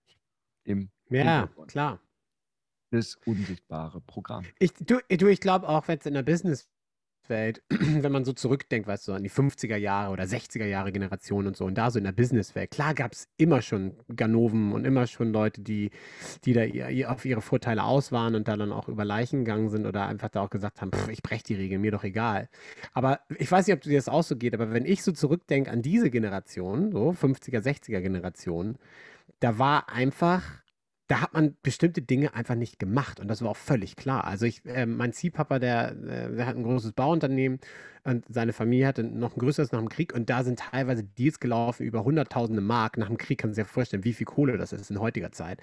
im 0.65 0.91
ja, 1.09 1.47
klar. 1.67 1.99
Das 2.91 3.17
unsichtbare 3.25 4.01
Programm. 4.01 4.43
Ich, 4.59 4.73
du, 4.73 4.99
du, 5.09 5.27
ich 5.27 5.39
glaube 5.39 5.67
auch, 5.67 5.87
wenn 5.87 5.97
es 5.97 6.05
in 6.05 6.13
der 6.13 6.23
Businesswelt, 6.23 7.63
wenn 7.69 8.11
man 8.11 8.25
so 8.25 8.33
zurückdenkt, 8.33 8.85
weißt 8.85 9.07
du, 9.07 9.13
an 9.13 9.23
die 9.23 9.29
50er 9.29 9.77
Jahre 9.77 10.11
oder 10.11 10.25
60er 10.25 10.65
Jahre 10.65 10.91
Generation 10.91 11.47
und 11.47 11.55
so, 11.55 11.63
und 11.63 11.75
da 11.75 11.89
so 11.89 11.99
in 11.99 12.03
der 12.03 12.11
Businesswelt, 12.11 12.69
klar 12.69 12.93
gab 12.93 13.13
es 13.13 13.29
immer 13.37 13.61
schon 13.61 13.95
Ganoven 14.13 14.73
und 14.73 14.83
immer 14.83 15.07
schon 15.07 15.31
Leute, 15.31 15.61
die, 15.61 15.91
die 16.43 16.51
da 16.51 16.65
ihr, 16.65 17.09
auf 17.09 17.23
ihre 17.23 17.39
Vorteile 17.39 17.85
aus 17.85 18.11
waren 18.11 18.35
und 18.35 18.49
da 18.49 18.57
dann 18.57 18.73
auch 18.73 18.89
über 18.89 19.05
Leichen 19.05 19.45
gegangen 19.45 19.69
sind 19.69 19.85
oder 19.85 20.07
einfach 20.07 20.27
da 20.27 20.41
auch 20.41 20.49
gesagt 20.49 20.81
haben, 20.81 20.91
pff, 20.91 21.07
ich 21.07 21.23
breche 21.23 21.43
die 21.43 21.55
Regeln, 21.55 21.79
mir 21.79 21.91
doch 21.91 22.03
egal. 22.03 22.49
Aber 22.91 23.21
ich 23.39 23.49
weiß 23.49 23.67
nicht, 23.67 23.75
ob 23.75 23.81
dir 23.83 23.95
das 23.95 24.09
auch 24.09 24.23
so 24.23 24.35
geht, 24.35 24.53
aber 24.53 24.73
wenn 24.73 24.85
ich 24.85 25.01
so 25.01 25.13
zurückdenke 25.13 25.71
an 25.71 25.81
diese 25.81 26.09
Generation, 26.09 26.91
so 26.91 27.11
50er, 27.11 27.61
60er 27.61 28.01
Generation, 28.01 28.75
da 29.39 29.57
war 29.57 29.89
einfach 29.89 30.60
da 31.11 31.19
hat 31.19 31.33
man 31.33 31.57
bestimmte 31.61 32.01
Dinge 32.01 32.35
einfach 32.35 32.55
nicht 32.55 32.79
gemacht 32.79 33.19
und 33.19 33.27
das 33.27 33.41
war 33.41 33.49
auch 33.49 33.57
völlig 33.57 33.97
klar. 33.97 34.23
Also 34.23 34.45
ich, 34.45 34.65
äh, 34.65 34.85
mein 34.85 35.11
Ziehpapa, 35.11 35.59
der, 35.59 35.91
äh, 35.91 36.33
der 36.33 36.45
hat 36.45 36.55
ein 36.55 36.63
großes 36.63 36.93
Bauunternehmen 36.93 37.59
und 38.05 38.23
seine 38.29 38.53
Familie 38.53 38.87
hatte 38.87 39.03
noch 39.03 39.35
ein 39.35 39.39
größeres 39.39 39.73
nach 39.73 39.79
dem 39.79 39.89
Krieg 39.89 40.13
und 40.13 40.29
da 40.29 40.45
sind 40.45 40.59
teilweise 40.59 41.03
Deals 41.03 41.41
gelaufen 41.41 41.85
über 41.85 42.05
hunderttausende 42.05 42.61
Mark. 42.61 42.97
Nach 42.97 43.07
dem 43.07 43.17
Krieg 43.17 43.39
kannst 43.39 43.57
du 43.57 43.63
dir 43.63 43.67
vorstellen, 43.67 44.05
wie 44.05 44.13
viel 44.13 44.25
Kohle 44.25 44.57
das 44.57 44.71
ist 44.71 44.89
in 44.89 45.01
heutiger 45.01 45.33
Zeit. 45.33 45.59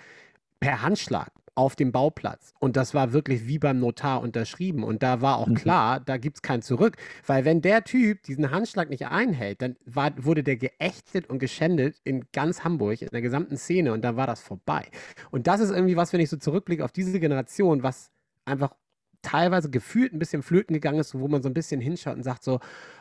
Per 0.60 0.82
Handschlag 0.82 1.30
auf 1.54 1.74
dem 1.74 1.90
Bauplatz. 1.90 2.52
Und 2.60 2.76
das 2.76 2.94
war 2.94 3.12
wirklich 3.12 3.48
wie 3.48 3.58
beim 3.58 3.80
Notar 3.80 4.22
unterschrieben. 4.22 4.84
Und 4.84 5.02
da 5.02 5.20
war 5.22 5.38
auch 5.38 5.48
Mhm. 5.48 5.54
klar, 5.56 5.98
da 6.00 6.16
gibt 6.16 6.36
es 6.36 6.42
kein 6.42 6.62
Zurück. 6.62 6.96
Weil 7.26 7.44
wenn 7.44 7.60
der 7.62 7.82
Typ 7.82 8.22
diesen 8.22 8.52
Handschlag 8.52 8.90
nicht 8.90 9.06
einhält, 9.08 9.60
dann 9.60 9.76
war, 9.84 10.12
wurde 10.24 10.44
der 10.44 10.56
geächtet 10.56 11.28
und 11.28 11.40
geschändet 11.40 12.00
in 12.04 12.26
ganz 12.32 12.62
Hamburg, 12.62 13.02
in 13.02 13.08
der 13.08 13.22
gesamten 13.22 13.56
Szene. 13.56 13.92
Und 13.92 14.02
dann 14.02 14.14
war 14.16 14.28
das 14.28 14.40
vorbei. 14.40 14.86
Und 15.32 15.48
das 15.48 15.60
ist 15.60 15.70
irgendwie 15.70 15.96
was, 15.96 16.12
wenn 16.12 16.20
ich 16.20 16.30
so 16.30 16.36
zurückblicke 16.36 16.84
auf 16.84 16.92
diese 16.92 17.18
Generation, 17.18 17.82
was 17.82 18.12
einfach 18.44 18.74
teilweise 19.22 19.68
gefühlt 19.68 20.12
ein 20.12 20.20
bisschen 20.20 20.44
flöten 20.44 20.74
gegangen 20.74 21.00
ist, 21.00 21.18
wo 21.18 21.26
man 21.26 21.42
so 21.42 21.48
ein 21.48 21.54
bisschen 21.54 21.80
hinschaut 21.80 22.14
und 22.14 22.22
sagt 22.22 22.44
so, 22.44 22.60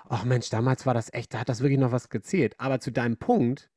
ach 0.10 0.26
Mensch, 0.26 0.50
damals 0.50 0.88
war 0.88 0.96
das 0.96 1.14
echt, 1.14 1.36
da 1.36 1.40
hat 1.42 1.50
das 1.50 1.62
wirklich 1.62 1.80
noch 1.80 1.92
was 1.92 2.10
gezählt. 2.10 2.56
Aber 2.58 2.80
zu 2.80 2.92
deinem 2.92 3.18
Punkt, 3.18 3.70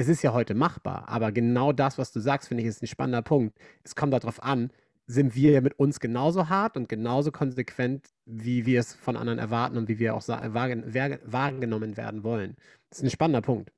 es 0.00 0.08
ist 0.08 0.22
ja 0.22 0.32
heute 0.32 0.54
machbar, 0.54 1.10
aber 1.10 1.30
genau 1.30 1.72
das, 1.72 1.98
was 1.98 2.10
du 2.10 2.20
sagst, 2.20 2.48
finde 2.48 2.62
ich, 2.62 2.68
ist 2.68 2.82
ein 2.82 2.86
spannender 2.86 3.20
Punkt. 3.20 3.58
Es 3.84 3.94
kommt 3.94 4.14
darauf 4.14 4.42
an, 4.42 4.70
sind 5.06 5.34
wir 5.34 5.60
mit 5.60 5.78
uns 5.78 6.00
genauso 6.00 6.48
hart 6.48 6.78
und 6.78 6.88
genauso 6.88 7.30
konsequent, 7.30 8.08
wie 8.24 8.64
wir 8.64 8.80
es 8.80 8.94
von 8.94 9.18
anderen 9.18 9.38
erwarten 9.38 9.76
und 9.76 9.88
wie 9.88 9.98
wir 9.98 10.14
auch 10.14 10.26
wahrgenommen 10.26 11.98
werden 11.98 12.24
wollen. 12.24 12.56
Das 12.88 13.00
ist 13.00 13.04
ein 13.04 13.10
spannender 13.10 13.42
Punkt. 13.42 13.72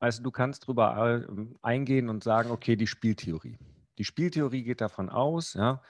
Also 0.00 0.24
du 0.24 0.32
kannst 0.32 0.66
drüber 0.66 1.24
ähm, 1.28 1.56
eingehen 1.62 2.08
und 2.08 2.24
sagen, 2.24 2.50
okay, 2.50 2.74
die 2.74 2.88
Spieltheorie. 2.88 3.56
Die 3.98 4.04
Spieltheorie 4.04 4.64
geht 4.64 4.80
davon 4.80 5.08
aus, 5.08 5.54
ja, 5.54 5.82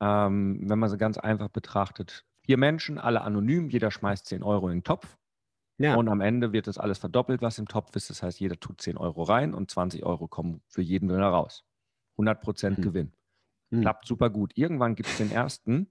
ähm, 0.00 0.68
wenn 0.68 0.80
man 0.80 0.90
sie 0.90 0.98
ganz 0.98 1.16
einfach 1.16 1.48
betrachtet, 1.48 2.24
vier 2.40 2.56
Menschen, 2.56 2.98
alle 2.98 3.20
anonym, 3.20 3.70
jeder 3.70 3.92
schmeißt 3.92 4.26
10 4.26 4.42
Euro 4.42 4.68
in 4.68 4.78
den 4.78 4.84
Topf. 4.84 5.16
Ja. 5.78 5.94
Und 5.94 6.08
am 6.08 6.20
Ende 6.20 6.52
wird 6.52 6.66
das 6.66 6.76
alles 6.76 6.98
verdoppelt, 6.98 7.40
was 7.40 7.58
im 7.58 7.68
Topf 7.68 7.94
ist. 7.94 8.10
Das 8.10 8.22
heißt, 8.22 8.40
jeder 8.40 8.58
tut 8.58 8.80
10 8.80 8.96
Euro 8.96 9.22
rein 9.22 9.54
und 9.54 9.70
20 9.70 10.04
Euro 10.04 10.26
kommen 10.26 10.60
für 10.66 10.82
jeden 10.82 11.08
wieder 11.08 11.28
raus. 11.28 11.64
100 12.14 12.40
Prozent 12.40 12.78
mhm. 12.78 12.82
Gewinn. 12.82 13.12
Mhm. 13.70 13.82
Klappt 13.82 14.06
super 14.06 14.28
gut. 14.28 14.52
Irgendwann 14.56 14.96
gibt 14.96 15.08
es 15.08 15.18
den 15.18 15.30
ersten, 15.30 15.88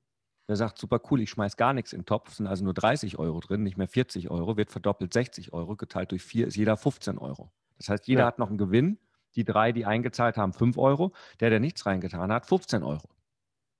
der 0.47 0.55
sagt, 0.55 0.77
super 0.77 1.01
cool, 1.09 1.21
ich 1.21 1.29
schmeiß 1.29 1.57
gar 1.57 1.73
nichts 1.73 1.93
in 1.93 2.01
den 2.01 2.05
Topf, 2.05 2.33
sind 2.33 2.47
also 2.47 2.63
nur 2.63 2.73
30 2.73 3.19
Euro 3.19 3.39
drin, 3.39 3.63
nicht 3.63 3.77
mehr 3.77 3.87
40 3.87 4.29
Euro, 4.29 4.55
wird 4.55 4.71
verdoppelt 4.71 5.13
60 5.13 5.53
Euro, 5.53 5.75
geteilt 5.75 6.11
durch 6.11 6.23
vier 6.23 6.47
ist 6.47 6.55
jeder 6.55 6.77
15 6.77 7.17
Euro. 7.17 7.51
Das 7.77 7.89
heißt, 7.89 8.07
jeder 8.07 8.21
ja. 8.21 8.27
hat 8.27 8.39
noch 8.39 8.49
einen 8.49 8.57
Gewinn. 8.57 8.99
Die 9.35 9.43
drei, 9.43 9.71
die 9.71 9.85
eingezahlt 9.85 10.37
haben, 10.37 10.53
5 10.53 10.77
Euro. 10.77 11.13
Der, 11.39 11.49
der 11.49 11.59
nichts 11.59 11.85
reingetan 11.85 12.31
hat, 12.31 12.45
15 12.45 12.81
Euro. 12.81 13.07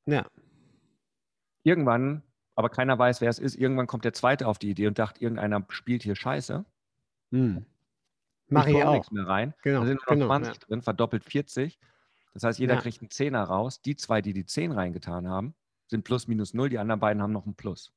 Ja. 0.05 0.25
Irgendwann, 1.63 2.21
aber 2.57 2.69
keiner 2.69 2.97
weiß, 2.97 3.21
wer 3.21 3.29
es 3.29 3.37
ist, 3.37 3.55
irgendwann 3.55 3.85
kommt 3.85 4.03
der 4.03 4.13
zweite 4.13 4.47
auf 4.47 4.57
die 4.57 4.71
Idee 4.71 4.87
und 4.87 4.97
dachte, 4.97 5.21
irgendeiner 5.21 5.63
spielt 5.69 6.01
hier 6.01 6.15
Scheiße. 6.15 6.65
Hm. 7.31 7.65
Mach 8.47 8.65
ich, 8.65 8.75
ich 8.75 8.83
auch. 8.83 8.93
nichts 8.93 9.11
mehr 9.11 9.27
rein. 9.27 9.53
Genau. 9.61 9.81
Da 9.81 9.85
sind 9.85 9.97
nur 9.97 10.15
noch 10.15 10.23
genau, 10.23 10.27
20 10.27 10.53
ja. 10.53 10.59
drin, 10.67 10.81
verdoppelt 10.81 11.23
40. 11.23 11.79
Das 12.33 12.43
heißt, 12.43 12.57
jeder 12.57 12.73
ja. 12.73 12.81
kriegt 12.81 12.99
einen 12.99 13.11
Zehner 13.11 13.43
raus. 13.43 13.83
Die 13.83 13.95
zwei, 13.95 14.23
die 14.23 14.33
die 14.33 14.43
10 14.43 14.71
reingetan 14.71 15.27
haben, 15.27 15.53
sind 15.85 16.03
plus 16.03 16.27
minus 16.27 16.55
null. 16.55 16.69
Die 16.69 16.79
anderen 16.79 16.99
beiden 16.99 17.21
haben 17.21 17.31
noch 17.31 17.45
einen 17.45 17.53
Plus. 17.53 17.93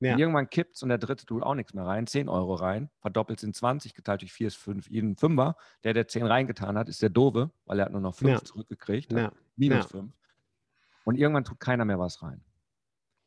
Ja. 0.00 0.18
Irgendwann 0.18 0.50
kippt 0.50 0.76
es 0.76 0.82
und 0.82 0.90
der 0.90 0.98
dritte 0.98 1.24
tut 1.24 1.42
auch 1.42 1.54
nichts 1.54 1.72
mehr 1.72 1.86
rein. 1.86 2.06
10 2.06 2.28
Euro 2.28 2.52
rein, 2.52 2.90
verdoppelt 3.00 3.40
sind 3.40 3.56
20, 3.56 3.94
geteilt 3.94 4.20
durch 4.20 4.32
4 4.34 4.48
ist 4.48 4.56
5, 4.56 4.90
jeden 4.90 5.16
Fünfer. 5.16 5.56
Der, 5.84 5.94
der 5.94 6.06
10 6.06 6.26
reingetan 6.26 6.76
hat, 6.76 6.90
ist 6.90 7.00
der 7.00 7.08
Dove, 7.08 7.50
weil 7.64 7.78
er 7.78 7.86
hat 7.86 7.92
nur 7.92 8.02
noch 8.02 8.14
5 8.14 8.30
ja. 8.30 8.44
zurückgekriegt. 8.44 9.14
Minus 9.56 9.86
5. 9.86 10.12
Und 11.04 11.16
irgendwann 11.16 11.44
tut 11.44 11.60
keiner 11.60 11.86
mehr 11.86 11.98
was 11.98 12.22
rein. 12.22 12.44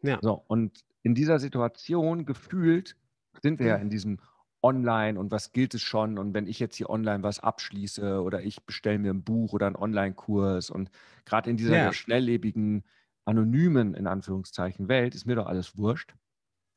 Ja. 0.02 0.20
So, 0.22 0.44
und 0.48 0.84
in 1.04 1.16
dieser 1.16 1.40
Situation 1.40 2.26
gefühlt 2.26 2.96
sind 3.42 3.60
wir 3.60 3.68
ja 3.68 3.76
in 3.76 3.90
diesem 3.90 4.20
Online 4.62 5.18
und 5.20 5.32
was 5.32 5.54
gilt 5.54 5.74
es 5.74 5.82
schon 5.82 6.18
und 6.18 6.34
wenn 6.34 6.46
ich 6.46 6.60
jetzt 6.60 6.76
hier 6.76 6.90
online 6.90 7.24
was 7.24 7.40
abschließe 7.40 8.22
oder 8.22 8.42
ich 8.42 8.66
bestelle 8.66 9.00
mir 9.00 9.14
ein 9.14 9.24
Buch 9.24 9.54
oder 9.54 9.68
einen 9.68 9.78
Online-Kurs 9.78 10.70
und 10.70 10.92
gerade 11.24 11.50
in 11.50 11.56
dieser 11.56 11.78
ja. 11.78 11.94
schnelllebigen, 11.94 12.84
anonymen, 13.24 13.94
in 13.94 14.08
Anführungszeichen, 14.08 14.90
Welt 14.90 15.16
ist 15.16 15.26
mir 15.26 15.36
doch 15.36 15.46
alles 15.46 15.78
wurscht. 15.78 16.14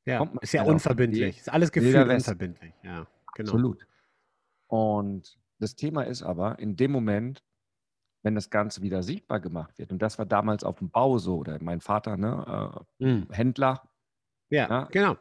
Ja, 0.05 0.29
ist 0.41 0.53
ja 0.53 0.63
unverbindlich. 0.63 1.39
Ist 1.39 1.53
alles 1.53 1.73
gefühlt 1.73 2.09
unverbindlich. 2.09 2.73
Ja, 2.83 3.07
genau. 3.35 3.51
Absolut. 3.51 3.87
Und 4.69 5.39
das 5.59 5.77
Thema 5.77 6.03
ist 6.03 6.23
aber, 6.23 6.59
in 6.59 6.77
dem 6.77 6.91
Moment, 6.91 7.43
wenn 8.23 8.35
das 8.35 8.51
Ganze 8.51 8.83
wieder 8.83 9.03
sichtbar 9.03 9.41
gemacht 9.41 9.79
wird, 9.79 9.91
und 9.93 10.01
das 10.01 10.19
war 10.19 10.27
damals 10.27 10.65
auf 10.65 10.79
dem 10.79 10.91
Bau 10.91 11.19
so, 11.19 11.37
oder 11.37 11.59
mein 11.61 11.81
Vater, 11.81 12.17
ne, 12.17 12.83
äh, 13.01 13.05
mhm. 13.05 13.27
Händler. 13.31 13.83
Ja, 14.51 14.69
ja, 14.69 14.85
genau. 14.85 15.17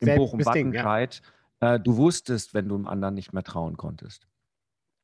Im 0.00 0.16
Bochum-Wattenscheid, 0.16 1.22
ja. 1.60 1.74
äh, 1.74 1.80
du 1.80 1.96
wusstest, 1.96 2.54
wenn 2.54 2.68
du 2.68 2.76
dem 2.76 2.86
anderen 2.86 3.14
nicht 3.14 3.32
mehr 3.32 3.42
trauen 3.42 3.76
konntest. 3.76 4.28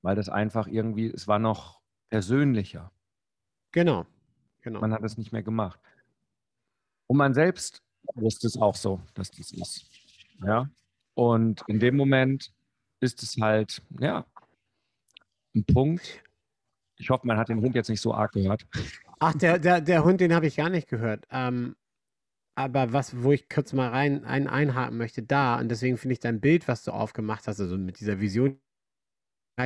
Weil 0.03 0.17
das 0.17 0.29
einfach 0.29 0.67
irgendwie, 0.67 1.07
es 1.07 1.29
war 1.29 1.39
noch 1.39 1.81
persönlicher. 2.09 2.91
Genau, 3.73 4.07
genau. 4.63 4.81
Man 4.81 4.93
hat 4.93 5.03
es 5.03 5.17
nicht 5.17 5.33
mehr 5.33 5.43
gemacht. 5.43 5.81
Und 7.07 7.17
man 7.17 7.35
selbst 7.35 7.83
wusste 8.15 8.47
es 8.47 8.57
auch 8.57 8.75
so, 8.75 9.01
dass 9.15 9.31
das 9.31 9.53
ist. 9.53 9.87
Ja. 10.45 10.69
Und 11.15 11.63
in 11.67 11.81
dem 11.81 11.97
Moment 11.97 12.53
ist 13.01 13.23
es 13.23 13.37
halt, 13.41 13.83
ja, 13.99 14.27
ein 15.55 15.65
Punkt. 15.65 16.23
Ich 17.01 17.11
hoffe, 17.11 17.27
man 17.27 17.39
hat 17.39 17.49
den 17.49 17.61
Hund 17.61 17.75
jetzt 17.75 17.89
nicht 17.89 18.01
so 18.01 18.15
arg 18.15 18.33
gehört. 18.33 18.67
Ach, 19.19 19.35
der, 19.35 19.59
der, 19.59 19.81
der 19.81 20.05
Hund, 20.05 20.21
den 20.21 20.35
habe 20.35 20.47
ich 20.47 20.57
gar 20.57 20.71
nicht 20.71 20.89
gehört. 20.89 21.27
Ähm, 21.31 21.77
aber 22.55 22.93
was, 22.93 23.23
wo 23.23 23.33
ich 23.33 23.49
kurz 23.49 23.73
mal 23.73 23.89
rein 23.89 24.25
ein, 24.25 24.47
einhaken 24.47 24.99
möchte, 24.99 25.23
da, 25.23 25.59
und 25.59 25.71
deswegen 25.71 25.97
finde 25.97 26.13
ich 26.13 26.21
dein 26.21 26.41
Bild, 26.41 26.69
was 26.69 26.85
du 26.85 26.93
aufgemacht 26.93 27.47
hast, 27.47 27.61
also 27.61 27.77
mit 27.77 28.01
dieser 28.01 28.21
Vision 28.21 28.59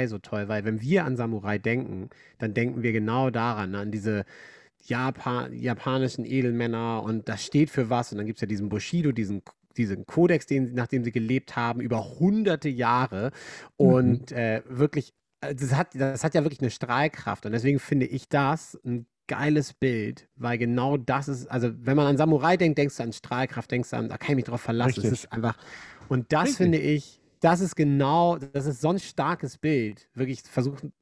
so 0.07 0.19
toll, 0.19 0.49
weil 0.49 0.65
wenn 0.65 0.81
wir 0.81 1.05
an 1.05 1.17
Samurai 1.17 1.57
denken, 1.57 2.11
dann 2.39 2.53
denken 2.53 2.83
wir 2.83 2.91
genau 2.91 3.31
daran, 3.31 3.77
an 3.77 3.93
diese 3.93 4.25
Japan, 4.83 5.53
japanischen 5.53 6.25
Edelmänner 6.25 7.01
und 7.05 7.29
das 7.29 7.45
steht 7.45 7.71
für 7.71 7.91
was. 7.91 8.11
Und 8.11 8.19
dann 8.19 8.27
gibt 8.27 8.39
es 8.39 8.41
ja 8.41 8.49
diesen 8.49 8.69
Bushido, 8.69 9.13
diesen 9.13 9.43
diesen 9.77 10.07
Kodex, 10.07 10.47
den, 10.47 10.75
nach 10.75 10.87
dem 10.87 11.05
sie 11.05 11.13
gelebt 11.13 11.57
haben, 11.57 11.81
über 11.81 12.19
hunderte 12.19 12.69
Jahre. 12.69 13.33
Und 13.77 14.31
mhm. 14.31 14.37
äh, 14.37 14.63
wirklich, 14.69 15.15
das 15.53 15.75
hat, 15.75 15.89
das 15.95 16.25
hat 16.25 16.35
ja 16.35 16.45
wirklich 16.45 16.61
eine 16.61 16.71
Strahlkraft. 16.71 17.47
Und 17.47 17.53
deswegen 17.53 17.79
finde 17.79 18.07
ich 18.07 18.29
das 18.29 18.79
ein 18.85 19.07
geiles 19.27 19.73
Bild, 19.73 20.29
weil 20.37 20.59
genau 20.59 20.97
das 20.97 21.29
ist, 21.29 21.51
also 21.51 21.71
wenn 21.75 21.97
man 21.97 22.07
an 22.07 22.17
Samurai 22.17 22.57
denkt, 22.57 22.79
denkst 22.79 22.97
du 22.97 23.03
an 23.03 23.13
Strahlkraft, 23.13 23.71
denkst 23.71 23.91
du 23.91 23.97
an, 23.97 24.09
da 24.09 24.19
kann 24.19 24.31
ich 24.31 24.37
mich 24.37 24.45
drauf 24.45 24.61
verlassen. 24.61 25.01
Es 25.05 25.13
ist 25.13 25.33
einfach, 25.33 25.57
und 26.09 26.33
das 26.33 26.43
Richtig. 26.43 26.57
finde 26.57 26.79
ich, 26.79 27.21
das 27.41 27.61
ist 27.61 27.77
genau, 27.77 28.39
das 28.39 28.67
ist 28.67 28.81
so 28.81 28.89
ein 28.89 28.99
starkes 28.99 29.59
Bild, 29.59 30.09
wirklich 30.15 30.43
versuchen, 30.43 30.93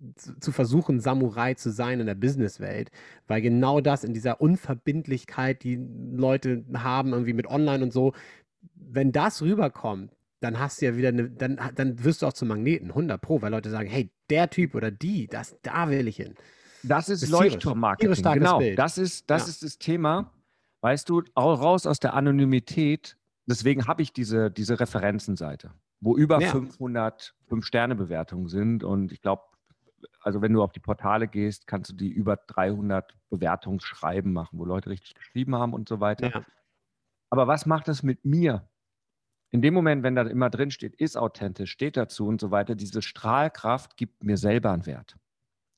zu 0.41 0.51
versuchen, 0.51 0.99
Samurai 0.99 1.55
zu 1.55 1.71
sein 1.71 2.01
in 2.01 2.07
der 2.07 2.17
Businesswelt, 2.17 2.91
weil 3.29 3.41
genau 3.43 3.81
das 3.81 4.03
in 4.03 4.13
dieser 4.13 4.41
Unverbindlichkeit, 4.41 5.63
die 5.63 5.77
Leute 6.13 6.65
haben, 6.75 7.13
irgendwie 7.13 7.33
mit 7.33 7.47
Online 7.47 7.85
und 7.85 7.93
so, 7.93 8.13
wenn 8.75 9.13
das 9.13 9.43
rüberkommt, 9.43 10.13
dann 10.43 10.59
hast 10.59 10.81
du 10.81 10.87
ja 10.87 10.97
wieder 10.97 11.09
eine, 11.09 11.31
dann, 11.31 11.59
dann 11.75 12.05
wirst 12.05 12.23
du 12.23 12.27
auch 12.27 12.33
zum 12.33 12.49
Magneten, 12.49 12.89
100 12.91 13.21
Pro, 13.21 13.43
weil 13.43 13.51
Leute 13.51 13.71
sagen, 13.71 13.89
hey, 13.89 14.11
der 14.31 14.51
Typ 14.51 14.75
oder 14.75 14.91
die, 14.91 15.27
das, 15.27 15.57
da 15.63 15.89
will 15.89 16.09
ich 16.09 16.17
hin. 16.17 16.35
Das 16.83 17.09
ist, 17.09 17.23
ist 17.23 17.31
Leuchtturmmarketing. 17.31 18.23
Genau, 18.35 18.59
Bild. 18.59 18.79
das 18.79 18.99
ist 18.99 19.31
das, 19.31 19.43
ja. 19.43 19.49
ist 19.49 19.63
das 19.63 19.79
Thema. 19.79 20.33
Weißt 20.81 21.09
du, 21.09 21.23
auch 21.35 21.61
raus 21.61 21.87
aus 21.87 22.01
der 22.01 22.15
Anonymität. 22.15 23.17
Deswegen 23.47 23.87
habe 23.87 24.03
ich 24.03 24.13
diese, 24.13 24.51
diese 24.51 24.81
Referenzenseite 24.81 25.73
wo 26.03 26.17
über 26.17 26.41
ja. 26.41 26.51
500 26.51 27.35
Fünf-Sterne-Bewertungen 27.47 28.49
sind. 28.49 28.85
Und 28.85 29.13
ich 29.13 29.23
glaube, 29.23 29.43
also 30.21 30.43
wenn 30.43 30.53
du 30.53 30.63
auf 30.63 30.73
die 30.73 30.81
Portale 30.81 31.29
gehst, 31.29 31.67
kannst 31.67 31.93
du 31.93 31.95
die 31.95 32.11
über 32.11 32.37
300 32.37 33.15
Bewertungsschreiben 33.31 34.33
machen, 34.33 34.59
wo 34.59 34.65
Leute 34.65 34.91
richtig 34.91 35.15
geschrieben 35.15 35.55
haben 35.55 35.73
und 35.73 35.89
so 35.89 36.01
weiter. 36.01 36.31
Ja. 36.31 36.45
Aber 37.31 37.47
was 37.47 37.67
macht 37.67 37.89
das 37.89 38.03
mit 38.03 38.25
mir? 38.25 38.69
In 39.53 39.61
dem 39.61 39.75
Moment, 39.75 40.03
wenn 40.03 40.15
da 40.15 40.23
immer 40.23 40.49
drin 40.49 40.71
steht, 40.71 40.97
ist 40.97 41.17
authentisch, 41.17 41.71
steht 41.71 41.99
dazu 41.99 42.27
und 42.27 42.41
so 42.41 42.51
weiter, 42.51 42.75
diese 42.75 43.03
Strahlkraft 43.03 43.99
gibt 43.99 44.25
mir 44.25 44.39
selber 44.39 44.73
einen 44.73 44.87
Wert. 44.87 45.17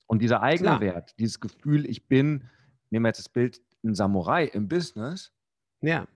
Und 0.06 0.22
dieser 0.22 0.42
eigene 0.42 0.78
Wert, 0.78 1.18
dieses 1.18 1.40
Gefühl, 1.40 1.84
ich 1.84 2.06
bin, 2.06 2.48
nehmen 2.90 3.04
wir 3.04 3.08
jetzt 3.08 3.18
das 3.18 3.28
Bild, 3.28 3.60
ein 3.82 3.96
Samurai 3.96 4.44
im 4.44 4.68
Business. 4.68 5.32
Ja. 5.80 6.06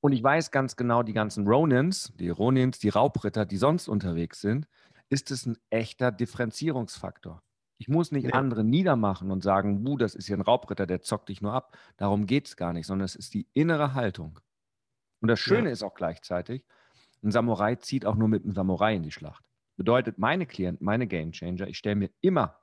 Und 0.00 0.12
ich 0.12 0.22
weiß 0.22 0.52
ganz 0.52 0.76
genau, 0.76 1.02
die 1.02 1.12
ganzen 1.12 1.48
Ronins, 1.48 2.12
die 2.18 2.30
Ronins, 2.30 2.78
die 2.78 2.88
Raubritter, 2.90 3.44
die 3.44 3.56
sonst 3.56 3.88
unterwegs 3.88 4.40
sind, 4.40 4.68
ist 5.08 5.32
es 5.32 5.46
ein 5.46 5.58
echter 5.68 6.12
Differenzierungsfaktor. 6.12 7.42
Ich 7.76 7.88
muss 7.88 8.12
nicht 8.12 8.28
ja. 8.28 8.34
andere 8.34 8.62
niedermachen 8.62 9.32
und 9.32 9.42
sagen, 9.42 9.84
uh, 9.86 9.96
das 9.96 10.14
ist 10.14 10.26
hier 10.26 10.36
ein 10.36 10.42
Raubritter, 10.42 10.86
der 10.86 11.02
zockt 11.02 11.28
dich 11.28 11.40
nur 11.40 11.54
ab. 11.54 11.76
Darum 11.96 12.26
geht 12.26 12.46
es 12.46 12.56
gar 12.56 12.72
nicht, 12.72 12.86
sondern 12.86 13.04
es 13.04 13.16
ist 13.16 13.34
die 13.34 13.48
innere 13.52 13.94
Haltung. 13.94 14.38
Und 15.20 15.28
das 15.28 15.40
Schöne 15.40 15.68
ja. 15.68 15.72
ist 15.72 15.82
auch 15.82 15.94
gleichzeitig, 15.94 16.64
ein 17.22 17.30
Samurai 17.30 17.76
zieht 17.76 18.06
auch 18.06 18.16
nur 18.16 18.28
mit 18.28 18.44
einem 18.44 18.54
Samurai 18.54 18.94
in 18.94 19.02
die 19.02 19.10
Schlacht. 19.10 19.44
Bedeutet, 19.76 20.18
meine 20.18 20.46
Klienten, 20.46 20.84
meine 20.84 21.06
Gamechanger, 21.06 21.68
ich 21.68 21.78
stelle 21.78 21.96
mir 21.96 22.10
immer 22.20 22.60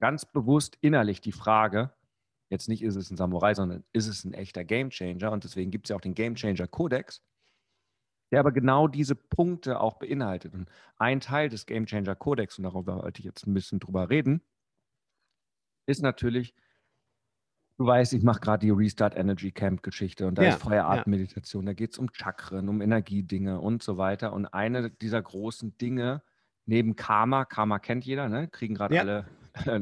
ganz 0.00 0.24
bewusst 0.24 0.78
innerlich 0.80 1.20
die 1.20 1.32
Frage, 1.32 1.92
Jetzt 2.50 2.68
nicht 2.68 2.82
ist 2.82 2.96
es 2.96 3.10
ein 3.10 3.16
Samurai, 3.16 3.54
sondern 3.54 3.84
ist 3.92 4.06
es 4.06 4.24
ein 4.24 4.32
echter 4.32 4.64
Gamechanger. 4.64 5.30
Und 5.32 5.44
deswegen 5.44 5.70
gibt 5.70 5.86
es 5.86 5.90
ja 5.90 5.96
auch 5.96 6.00
den 6.00 6.14
Gamechanger 6.14 6.66
Kodex, 6.66 7.22
der 8.30 8.40
aber 8.40 8.52
genau 8.52 8.88
diese 8.88 9.14
Punkte 9.14 9.80
auch 9.80 9.98
beinhaltet. 9.98 10.54
Und 10.54 10.70
ein 10.96 11.20
Teil 11.20 11.50
des 11.50 11.66
Gamechanger 11.66 12.14
Kodex, 12.14 12.58
und 12.58 12.64
darüber 12.64 13.02
wollte 13.02 13.20
ich 13.20 13.26
jetzt 13.26 13.46
ein 13.46 13.54
bisschen 13.54 13.80
drüber 13.80 14.08
reden, 14.08 14.42
ist 15.86 16.02
natürlich, 16.02 16.54
du 17.78 17.86
weißt, 17.86 18.12
ich 18.12 18.22
mache 18.22 18.40
gerade 18.40 18.66
die 18.66 18.70
Restart 18.70 19.16
Energy 19.16 19.52
Camp 19.52 19.82
Geschichte 19.82 20.26
und 20.26 20.36
da 20.36 20.42
ja, 20.42 20.50
ist 20.50 20.62
Feuerartmeditation, 20.62 21.64
ja. 21.64 21.70
da 21.70 21.74
geht 21.74 21.92
es 21.92 21.98
um 21.98 22.10
Chakren, 22.12 22.68
um 22.68 22.82
Energiedinge 22.82 23.60
und 23.60 23.82
so 23.82 23.96
weiter. 23.96 24.32
Und 24.32 24.46
eine 24.46 24.90
dieser 24.90 25.22
großen 25.22 25.78
Dinge 25.78 26.22
neben 26.66 26.96
Karma, 26.96 27.44
Karma 27.44 27.78
kennt 27.78 28.04
jeder, 28.04 28.28
ne? 28.28 28.48
kriegen 28.48 28.74
gerade 28.74 28.94
ja. 28.94 29.02
alle 29.02 29.26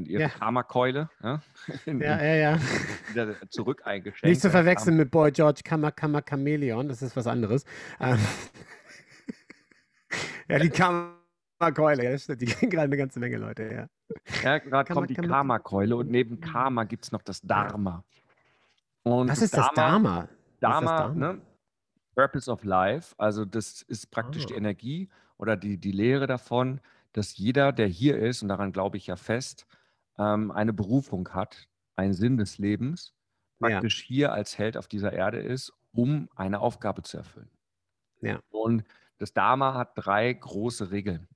ihre 0.04 0.22
ja. 0.22 0.28
Karma-Keule. 0.28 1.10
Ja? 1.22 1.42
ja, 1.86 2.22
ja, 2.22 2.34
ja. 2.34 2.60
Wieder 3.10 3.34
zurück 3.50 3.82
eingeschenkt. 3.84 4.24
Nicht 4.24 4.40
zu 4.40 4.50
verwechseln 4.50 4.96
mit 4.96 5.10
Boy 5.10 5.32
George 5.32 5.60
Kammer 5.64 5.90
Kammer 5.90 6.22
Chameleon, 6.22 6.88
das 6.88 7.02
ist 7.02 7.16
was 7.16 7.26
anderes. 7.26 7.64
Ähm, 8.00 8.18
ja, 10.48 10.58
die 10.58 10.70
Karma 10.70 11.14
Karma-Keule. 11.58 12.36
Die 12.36 12.46
kennen 12.46 12.70
gerade 12.70 12.84
eine 12.84 12.96
ganze 12.96 13.20
Menge 13.20 13.38
Leute, 13.38 13.64
ja. 13.64 13.88
Ja, 14.42 14.58
gerade 14.58 14.92
kommt 14.92 15.10
die 15.10 15.14
Karma-Keule 15.14 15.96
und 15.96 16.10
neben 16.10 16.40
Karma 16.40 16.84
gibt 16.84 17.04
es 17.04 17.12
noch 17.12 17.22
das 17.22 17.40
Dharma. 17.42 18.04
Und 19.02 19.28
Was 19.28 19.42
ist 19.42 19.56
das 19.56 19.68
Dharma? 19.74 20.20
Was 20.20 20.24
ist 20.24 20.30
das 20.60 20.70
Dharma, 20.70 20.98
Dharma? 20.98 21.32
ne? 21.34 21.40
Purpose 22.14 22.50
of 22.50 22.64
Life, 22.64 23.14
also 23.18 23.44
das 23.44 23.82
ist 23.82 24.10
praktisch 24.10 24.46
die 24.46 24.54
Ah. 24.54 24.58
Energie 24.58 25.08
oder 25.36 25.56
die, 25.56 25.76
die 25.78 25.92
Lehre 25.92 26.26
davon, 26.26 26.80
dass 27.12 27.36
jeder, 27.36 27.72
der 27.72 27.86
hier 27.88 28.18
ist, 28.18 28.42
und 28.42 28.48
daran 28.48 28.72
glaube 28.72 28.96
ich 28.96 29.06
ja 29.06 29.16
fest, 29.16 29.66
ähm, 30.18 30.50
eine 30.50 30.72
Berufung 30.72 31.28
hat, 31.34 31.68
einen 31.94 32.14
Sinn 32.14 32.38
des 32.38 32.58
Lebens, 32.58 33.12
Ja. 33.60 33.68
praktisch 33.68 34.02
hier 34.02 34.32
als 34.32 34.56
Held 34.56 34.76
auf 34.76 34.88
dieser 34.88 35.12
Erde 35.12 35.40
ist, 35.40 35.72
um 35.92 36.28
eine 36.36 36.60
Aufgabe 36.60 37.02
zu 37.02 37.18
erfüllen. 37.18 37.50
Ja. 38.22 38.40
Und 38.50 38.84
das 39.18 39.32
Dharma 39.34 39.74
hat 39.74 39.92
drei 39.96 40.32
große 40.32 40.90
Regeln. 40.90 41.28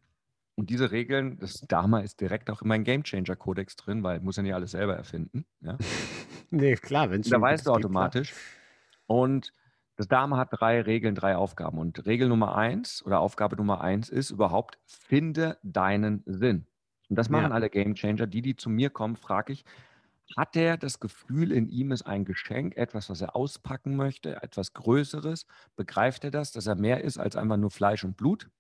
Und 0.61 0.69
diese 0.69 0.90
Regeln, 0.90 1.38
das 1.38 1.62
Dharma 1.62 2.00
ist 2.00 2.21
direkt 2.21 2.50
auch 2.50 2.61
in 2.61 2.69
meinem 2.69 2.85
Game 2.85 3.02
Changer 3.02 3.35
Kodex 3.35 3.76
drin, 3.76 4.02
weil 4.02 4.19
ich 4.19 4.23
muss 4.23 4.37
ja 4.37 4.43
nicht 4.43 4.52
alles 4.52 4.73
selber 4.73 4.95
erfinden. 4.95 5.47
Ja? 5.62 5.79
Nee, 6.50 6.75
klar, 6.75 7.11
wenn 7.11 7.23
es 7.23 7.31
Da 7.31 7.40
weißt 7.40 7.64
du 7.67 7.71
automatisch. 7.71 8.35
Und 9.07 9.55
das 9.97 10.07
Dharma 10.09 10.37
hat 10.37 10.49
drei 10.50 10.83
Regeln, 10.83 11.14
drei 11.14 11.35
Aufgaben. 11.35 11.79
Und 11.79 12.05
Regel 12.05 12.29
Nummer 12.29 12.57
eins 12.57 13.02
oder 13.07 13.21
Aufgabe 13.21 13.57
Nummer 13.57 13.81
eins 13.81 14.11
ist 14.11 14.31
überhaupt, 14.31 14.79
finde 14.85 15.57
deinen 15.62 16.23
Sinn. 16.26 16.67
Und 17.09 17.17
das 17.17 17.31
machen 17.31 17.50
Ja. 17.50 17.55
alle 17.55 17.71
Game 17.71 17.95
Changer. 17.95 18.26
Die, 18.26 18.43
die 18.43 18.55
zu 18.55 18.69
mir 18.69 18.90
kommen, 18.90 19.17
frage 19.17 19.55
ich, 19.55 19.64
hat 20.37 20.57
er 20.57 20.76
das 20.76 21.00
Gefühl, 21.00 21.52
in 21.52 21.69
ihm 21.71 21.90
ist 21.90 22.02
ein 22.02 22.26
Geschenk, 22.26 22.76
etwas, 22.76 23.09
was 23.09 23.23
er 23.23 23.35
auspacken 23.35 23.97
möchte, 23.97 24.43
etwas 24.43 24.75
Größeres? 24.75 25.47
Begreift 25.76 26.25
er 26.25 26.31
das, 26.31 26.52
dass 26.52 26.67
er 26.67 26.75
mehr 26.76 27.02
ist 27.02 27.17
als 27.17 27.35
einfach 27.37 27.57
nur 27.57 27.71
Fleisch 27.71 28.05
und 28.05 28.19
Blut? 28.19 28.50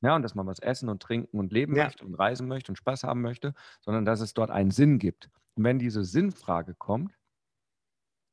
Ja, 0.00 0.14
und 0.14 0.22
dass 0.22 0.34
man 0.34 0.46
was 0.46 0.60
essen 0.60 0.88
und 0.88 1.02
trinken 1.02 1.38
und 1.38 1.52
leben 1.52 1.74
Ja. 1.74 1.84
möchte 1.84 2.04
und 2.04 2.14
reisen 2.14 2.46
möchte 2.48 2.70
und 2.72 2.76
Spaß 2.76 3.04
haben 3.04 3.20
möchte, 3.20 3.54
sondern 3.80 4.04
dass 4.04 4.20
es 4.20 4.32
dort 4.34 4.50
einen 4.50 4.70
Sinn 4.70 4.98
gibt. 4.98 5.30
Und 5.56 5.64
wenn 5.64 5.78
diese 5.78 6.04
Sinnfrage 6.04 6.74
kommt 6.74 7.18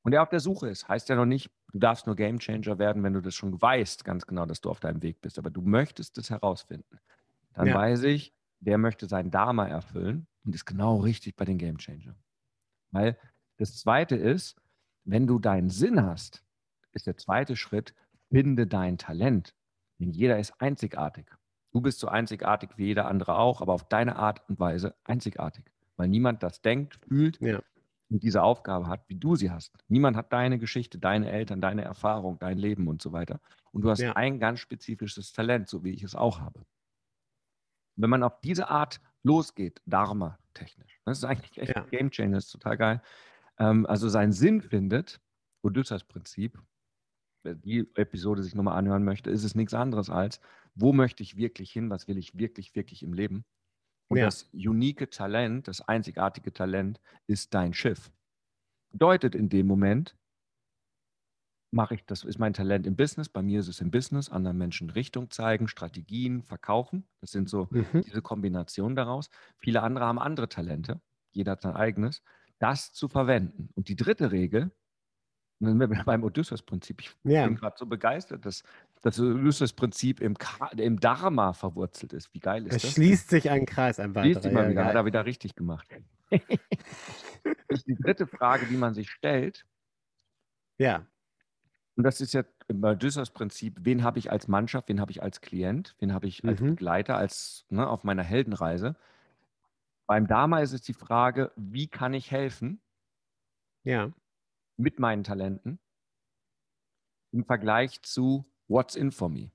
und 0.03 0.13
er 0.13 0.21
auf 0.21 0.29
der 0.29 0.39
Suche 0.39 0.69
ist, 0.69 0.87
heißt 0.87 1.09
ja 1.09 1.15
noch 1.15 1.25
nicht, 1.25 1.51
du 1.73 1.79
darfst 1.79 2.05
nur 2.05 2.15
Game 2.15 2.39
Changer 2.39 2.77
werden, 2.77 3.03
wenn 3.03 3.13
du 3.13 3.21
das 3.21 3.33
schon 3.35 3.59
weißt, 3.59 4.05
ganz 4.05 4.27
genau, 4.27 4.45
dass 4.45 4.61
du 4.61 4.69
auf 4.69 4.79
deinem 4.79 5.01
Weg 5.01 5.21
bist. 5.21 5.39
Aber 5.39 5.49
du 5.49 5.61
möchtest 5.61 6.17
es 6.17 6.29
herausfinden. 6.29 6.99
Dann 7.53 7.67
Ja. 7.69 7.75
weiß 7.75 8.03
ich, 8.03 8.33
der 8.59 8.77
möchte 8.77 9.07
sein 9.07 9.31
Dharma 9.31 9.67
erfüllen 9.67 10.27
und 10.45 10.55
ist 10.55 10.65
genau 10.65 10.97
richtig 10.97 11.35
bei 11.35 11.45
den 11.45 11.57
Game 11.57 11.77
Changer. 11.77 12.15
Weil 12.91 13.17
das 13.57 13.77
zweite 13.77 14.15
ist, 14.15 14.55
wenn 15.05 15.27
du 15.27 15.39
deinen 15.39 15.69
Sinn 15.69 16.03
hast, 16.03 16.43
ist 16.93 17.07
der 17.07 17.17
zweite 17.17 17.55
Schritt, 17.55 17.95
finde 18.31 18.67
dein 18.67 18.97
Talent. 18.97 19.55
Denn 19.99 20.11
jeder 20.11 20.39
ist 20.39 20.61
einzigartig. 20.61 21.27
Du 21.75 21.81
bist 21.81 21.99
so 21.99 22.07
einzigartig 22.07 22.69
wie 22.77 22.85
jeder 22.85 23.05
andere 23.05 23.37
auch, 23.37 23.59
aber 23.59 23.73
auf 23.73 23.83
deine 23.89 24.15
Art 24.15 24.47
und 24.47 24.61
Weise 24.61 24.95
einzigartig. 25.03 25.65
Weil 25.97 26.07
niemand 26.07 26.41
das 26.41 26.61
denkt, 26.61 26.95
fühlt 27.05 27.41
Ja. 27.41 27.59
und 28.09 28.23
diese 28.23 28.43
Aufgabe 28.43 28.87
hat, 28.87 29.09
wie 29.09 29.15
du 29.15 29.35
sie 29.35 29.51
hast. 29.51 29.73
Niemand 29.89 30.15
hat 30.15 30.31
deine 30.31 30.57
Geschichte, 30.57 30.99
deine 30.99 31.29
Eltern, 31.29 31.59
deine 31.59 31.83
Erfahrung, 31.83 32.39
dein 32.39 32.57
Leben 32.57 32.87
und 32.87 33.01
so 33.01 33.11
weiter. 33.11 33.41
Und 33.73 33.81
du 33.81 33.89
hast 33.89 33.99
Ja. 33.99 34.13
ein 34.13 34.39
ganz 34.39 34.61
spezifisches 34.61 35.33
Talent, 35.33 35.67
so 35.67 35.83
wie 35.83 35.89
ich 35.89 36.01
es 36.03 36.15
auch 36.15 36.39
habe. 36.39 36.65
Wenn 37.97 38.09
man 38.09 38.23
auf 38.23 38.39
diese 38.39 38.69
Art 38.69 39.01
losgeht, 39.23 39.81
Dharma-technisch, 39.85 41.01
das 41.03 41.17
ist 41.17 41.23
eigentlich 41.25 41.57
echt 41.57 41.75
Ja. 41.75 41.83
ein 41.83 41.89
Game 41.89 42.09
Changer, 42.09 42.37
ist 42.37 42.51
total 42.51 42.77
geil. 42.77 43.01
Ähm, 43.59 43.85
also 43.85 44.07
seinen 44.07 44.31
Sinn 44.31 44.61
findet, 44.61 45.19
Odysseus-Prinzip, 45.61 46.57
wer 47.45 47.55
die 47.55 47.89
Episode 47.95 48.43
sich 48.43 48.55
nochmal 48.55 48.77
anhören 48.77 49.03
möchte, 49.03 49.29
ist 49.31 49.43
es 49.43 49.55
nichts 49.55 49.73
anderes 49.73 50.09
als, 50.09 50.41
wo 50.75 50.93
möchte 50.93 51.23
ich 51.23 51.37
wirklich 51.37 51.71
hin, 51.71 51.89
was 51.89 52.07
will 52.07 52.17
ich 52.17 52.37
wirklich, 52.37 52.75
wirklich 52.75 53.03
im 53.03 53.13
Leben? 53.13 53.45
Und 54.09 54.21
Ja. 54.21 54.23
das 54.23 54.49
unique 54.53 55.11
Talent, 55.11 55.67
das 55.67 55.81
einzigartige 55.81 56.53
Talent 56.53 57.01
ist 57.27 57.53
dein 57.53 57.73
Schiff. 57.73 58.11
Bedeutet 58.91 59.35
in 59.35 59.49
dem 59.49 59.67
Moment, 59.67 60.17
mache 61.71 61.95
ich, 61.95 62.05
das 62.05 62.23
ist 62.23 62.39
mein 62.39 62.53
Talent 62.53 62.87
im 62.87 62.95
Business, 62.95 63.29
bei 63.29 63.41
mir 63.41 63.59
ist 63.59 63.67
es 63.67 63.81
im 63.81 63.91
Business, 63.91 64.29
anderen 64.29 64.57
Menschen 64.57 64.89
Richtung 64.89 65.29
zeigen, 65.29 65.67
Strategien, 65.67 66.43
verkaufen. 66.43 67.07
Das 67.21 67.31
sind 67.31 67.49
so 67.49 67.69
Mhm. 67.71 68.05
diese 68.05 68.21
Kombination 68.21 68.95
daraus. 68.95 69.29
Viele 69.57 69.81
andere 69.83 70.05
haben 70.05 70.19
andere 70.19 70.47
Talente, 70.49 71.01
jeder 71.33 71.53
hat 71.53 71.61
sein 71.61 71.75
eigenes, 71.75 72.23
das 72.59 72.93
zu 72.93 73.09
verwenden. 73.09 73.69
Und 73.75 73.89
die 73.89 73.95
dritte 73.97 74.31
Regel, 74.31 74.71
und 75.59 75.67
dann 75.67 75.79
sind 75.79 75.89
wir 75.97 76.03
beim 76.03 76.23
Odysseus-Prinzip, 76.23 77.01
ich 77.01 77.11
Ja. 77.23 77.47
bin 77.47 77.55
gerade 77.55 77.75
so 77.77 77.85
begeistert, 77.85 78.45
dass 78.45 78.63
das 79.01 79.19
Odysseus-Prinzip 79.19 80.19
im, 80.21 80.35
im 80.77 80.99
Dharma 80.99 81.53
verwurzelt 81.53 82.13
ist. 82.13 82.33
Wie 82.33 82.39
geil 82.39 82.65
ist 82.67 82.75
Es 82.75 82.83
das? 82.83 82.91
schließt 82.93 83.29
sich 83.29 83.49
ein 83.49 83.65
Kreis, 83.65 83.99
ein 83.99 84.13
Schließt 84.13 84.15
weiterer. 84.35 84.43
sich 84.43 84.51
mal 84.53 84.63
Ja, 84.65 84.69
wieder, 84.69 84.85
hat 84.85 84.95
er 84.95 85.05
wieder 85.05 85.25
richtig 85.25 85.55
gemacht. 85.55 85.87
das 86.29 86.41
ist 87.79 87.87
die 87.87 87.95
dritte 87.95 88.27
Frage, 88.27 88.67
die 88.67 88.77
man 88.77 88.93
sich 88.93 89.09
stellt. 89.11 89.65
ja. 90.77 91.05
Und 91.97 92.03
das 92.03 92.21
ist 92.21 92.33
ja 92.33 92.43
im 92.67 92.83
Odysseus-Prinzip, 92.83 93.79
wen 93.83 94.03
habe 94.03 94.19
ich 94.19 94.31
als 94.31 94.47
Mannschaft, 94.49 94.89
wen 94.89 94.99
habe 94.99 95.11
ich 95.11 95.23
als 95.23 95.41
Klient, 95.41 95.95
wen 95.99 96.13
habe 96.13 96.27
ich 96.27 96.45
als 96.45 96.61
Mhm. 96.61 96.65
Begleiter, 96.65 97.17
als 97.17 97.65
ne, 97.69 97.87
auf 97.87 98.03
meiner 98.03 98.23
Heldenreise. 98.23 98.95
Beim 100.07 100.25
Dharma 100.25 100.61
ist 100.61 100.73
es 100.73 100.81
die 100.81 100.93
Frage, 100.95 101.51
wie 101.55 101.87
kann 101.87 102.15
ich 102.15 102.31
helfen 102.31 102.81
ja. 103.83 104.11
Mit 104.77 104.99
meinen 104.99 105.23
Talenten 105.23 105.79
im 107.31 107.45
Vergleich 107.45 108.01
zu 108.01 108.45
What's 108.67 108.95
in 108.95 109.11
for 109.11 109.29
me. 109.29 109.51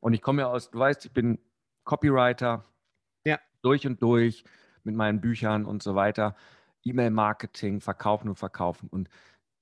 Und 0.00 0.12
ich 0.14 0.22
komme 0.22 0.42
ja 0.42 0.48
aus, 0.48 0.70
du 0.70 0.78
weißt, 0.78 1.06
ich 1.06 1.12
bin 1.12 1.38
Copywriter, 1.84 2.64
Ja. 3.24 3.38
durch 3.62 3.86
und 3.86 4.02
durch 4.02 4.44
mit 4.84 4.94
meinen 4.94 5.20
Büchern 5.20 5.64
und 5.64 5.82
so 5.82 5.94
weiter, 5.94 6.36
E-Mail-Marketing, 6.84 7.80
verkaufen 7.80 8.28
und 8.28 8.36
verkaufen. 8.36 8.88
Und 8.88 9.08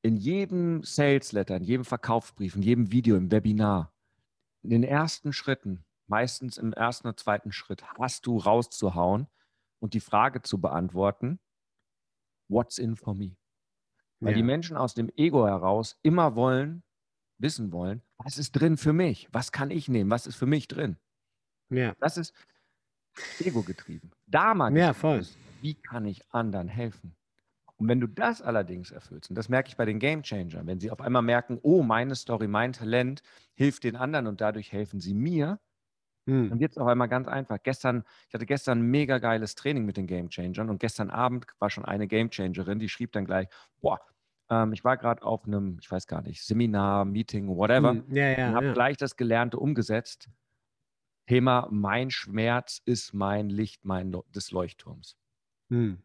in 0.03 0.17
jedem 0.17 0.83
Sales-Letter, 0.83 1.57
in 1.57 1.65
jedem 1.65 1.85
Verkaufsbrief, 1.85 2.57
in 2.57 2.63
jedem 2.63 2.93
Video, 2.93 3.17
im 3.17 3.31
Webinar, 3.31 3.93
in 4.63 4.71
den 4.71 4.83
ersten 4.85 5.33
Schritten, 5.33 5.85
meistens 6.07 6.59
im 6.59 6.73
ersten 6.73 7.09
oder 7.09 7.17
zweiten 7.17 7.53
Schritt, 7.53 7.85
hast 7.99 8.27
du 8.27 8.39
rauszuhauen 8.39 9.27
und 9.81 9.95
die 9.95 10.01
Frage 10.01 10.43
zu 10.43 10.61
beantworten, 10.61 11.41
What's 12.49 12.79
in 12.79 12.95
for 12.97 13.15
me? 13.15 13.37
Weil 14.21 14.33
ja. 14.33 14.37
die 14.37 14.43
Menschen 14.43 14.77
aus 14.77 14.95
dem 14.95 15.11
Ego 15.17 15.47
heraus 15.47 15.99
immer 16.03 16.35
wollen, 16.35 16.83
wissen 17.39 17.73
wollen, 17.73 18.03
was 18.19 18.39
ist 18.39 18.53
drin 18.53 18.77
für 18.77 18.93
mich? 18.93 19.29
Was 19.33 19.53
kann 19.53 19.71
ich 19.71 19.89
nehmen? 19.89 20.11
Was 20.11 20.27
ist 20.27 20.37
für 20.37 20.47
mich 20.47 20.69
drin? 20.69 20.97
ja. 21.71 21.95
Das 22.01 22.17
ist 22.17 22.35
Ego 23.41 23.63
getrieben. 23.63 24.11
Dharma 24.27 24.71
Ja, 24.71 24.93
voll. 24.93 25.19
ist, 25.19 25.37
wie 25.61 25.75
kann 25.75 26.05
ich 26.07 26.23
anderen 26.33 26.69
helfen? 26.69 27.17
Und 27.79 27.89
wenn 27.89 28.01
du 28.01 28.07
das 28.07 28.41
allerdings 28.41 28.91
erfüllst, 28.91 29.31
und 29.31 29.37
das 29.37 29.49
merke 29.49 29.69
ich 29.69 29.77
bei 29.77 29.85
den 29.85 29.99
Game 29.99 30.23
Changern, 30.23 30.67
wenn 30.67 30.81
sie 30.81 30.91
auf 30.91 31.01
einmal 31.01 31.23
merken, 31.23 31.59
oh, 31.63 31.83
meine 31.83 32.15
Story, 32.15 32.49
mein 32.49 32.73
Talent 32.73 33.23
hilft 33.55 33.85
den 33.85 33.97
anderen 33.97 34.27
und 34.27 34.41
dadurch 34.41 34.73
helfen 34.73 35.01
sie 35.01 35.13
mir, 35.13 35.61
Hm. 36.27 36.51
dann 36.51 36.59
wird 36.61 36.73
es 36.73 36.79
auf 36.79 36.89
einmal 36.89 37.09
ganz 37.09 37.29
einfach. 37.29 37.59
Gestern, 37.63 38.05
ich 38.29 38.35
hatte 38.35 38.47
gestern 38.47 38.81
ein 38.81 38.91
mega 38.91 39.19
geiles 39.19 39.55
Training 39.55 39.85
mit 39.85 39.97
den 39.97 40.07
Game 40.07 40.29
Changern 40.29 40.69
und 40.71 40.81
gestern 40.81 41.11
Abend 41.11 41.47
war 41.61 41.71
schon 41.71 41.85
eine 41.85 42.09
Game 42.09 42.31
Changerin, 42.31 42.79
die 42.79 42.89
schrieb 42.89 43.13
dann 43.13 43.25
gleich, 43.27 43.49
boah, 43.81 44.01
ähm, 44.51 44.73
ich 44.73 44.85
war 44.85 44.97
gerade 44.97 45.23
auf 45.23 45.45
einem, 45.47 45.79
ich 45.81 45.91
weiß 45.91 46.07
gar 46.07 46.23
nicht, 46.23 46.45
Seminar, 46.45 47.05
Meeting, 47.05 47.49
whatever, 47.49 47.91
Hm. 47.93 48.05
Ja, 48.11 48.29
ja. 48.31 48.49
und 48.49 48.55
habe 48.57 48.67
ja. 48.67 48.73
gleich 48.73 48.97
das 48.97 49.17
Gelernte 49.17 49.59
umgesetzt. 49.59 50.29
Thema, 51.27 51.69
mein 51.71 52.11
Schmerz 52.11 52.81
ist 52.85 53.13
mein 53.13 53.49
Licht 53.49 53.85
mein 53.85 54.13
Lo- 54.13 54.25
des 54.35 54.51
Leuchtturms. 54.53 55.17
Hm. 55.71 55.99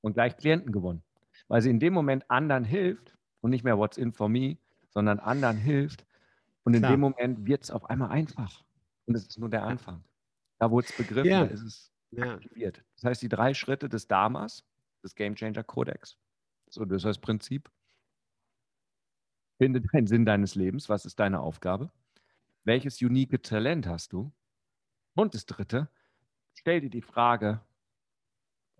Und 0.00 0.14
gleich 0.14 0.36
Klienten 0.36 0.72
gewonnen. 0.72 1.02
Weil 1.48 1.60
sie 1.60 1.70
in 1.70 1.80
dem 1.80 1.92
Moment 1.92 2.30
anderen 2.30 2.64
hilft 2.64 3.16
und 3.40 3.50
nicht 3.50 3.64
mehr 3.64 3.76
What's 3.78 3.98
in 3.98 4.12
for 4.12 4.28
me, 4.28 4.56
sondern 4.88 5.18
anderen 5.18 5.56
hilft. 5.58 6.06
Und 6.64 6.72
in 6.74 6.80
Klar. 6.80 6.92
dem 6.92 7.00
Moment 7.00 7.46
wird 7.46 7.64
es 7.64 7.70
auf 7.70 7.90
einmal 7.90 8.10
einfach. 8.10 8.64
Und 9.08 9.14
es 9.16 9.26
ist 9.26 9.38
nur 9.38 9.50
der 9.50 9.64
Anfang. 9.64 10.04
Da 10.58 10.70
wurde 10.70 10.86
es 10.86 10.92
begriffen, 10.92 11.30
Ja. 11.30 11.44
ist 11.44 11.62
es 11.62 11.92
Ja. 12.10 12.34
aktiviert. 12.34 12.84
Das 12.96 13.04
heißt, 13.04 13.22
die 13.22 13.28
drei 13.28 13.54
Schritte 13.54 13.88
des 13.88 14.08
Dharmas, 14.08 14.64
des 15.02 15.14
Game 15.14 15.34
Changer 15.36 15.64
Kodex, 15.64 16.16
das 16.66 16.78
Odysseus-Prinzip. 16.78 17.70
Finde 19.60 19.80
deinen 19.80 20.06
Sinn 20.06 20.24
deines 20.26 20.54
Lebens. 20.56 20.88
Was 20.88 21.06
ist 21.06 21.20
deine 21.20 21.40
Aufgabe? 21.40 21.90
Welches 22.64 23.02
unique 23.02 23.42
Talent 23.42 23.86
hast 23.88 24.12
du? 24.12 24.32
Und 25.14 25.34
das 25.34 25.46
dritte, 25.46 25.90
stell 26.54 26.80
dir 26.82 26.90
die 26.90 27.02
Frage 27.02 27.62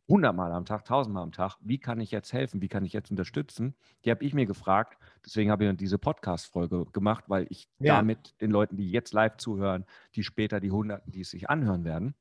hundertmal 0.08 0.52
am 0.52 0.64
Tag, 0.66 0.84
tausendmal 0.84 1.22
am 1.22 1.32
Tag, 1.32 1.56
wie 1.60 1.78
kann 1.78 2.00
ich 2.00 2.10
jetzt 2.10 2.32
helfen? 2.32 2.60
Wie 2.62 2.68
kann 2.68 2.84
ich 2.84 2.92
jetzt 2.92 3.10
unterstützen? 3.10 3.74
Die 4.04 4.10
habe 4.10 4.24
ich 4.24 4.34
mir 4.34 4.46
gefragt. 4.46 4.98
Deswegen 5.24 5.50
habe 5.50 5.64
ich 5.66 5.76
diese 5.76 5.98
Podcast-Folge 5.98 6.86
gemacht, 6.92 7.24
weil 7.28 7.46
ich 7.50 7.68
Ja. 7.78 8.04
damit 8.04 8.40
den 8.40 8.50
Leuten, 8.50 8.76
die 8.76 8.90
jetzt 8.90 9.12
live 9.14 9.36
zuhören, 9.38 9.86
die 10.14 10.22
später 10.24 10.60
die 10.60 10.70
Hunderten, 10.70 11.12
die 11.12 11.22
es 11.22 11.30
sich 11.30 11.48
anhören 11.50 11.84
werden, 11.84 12.14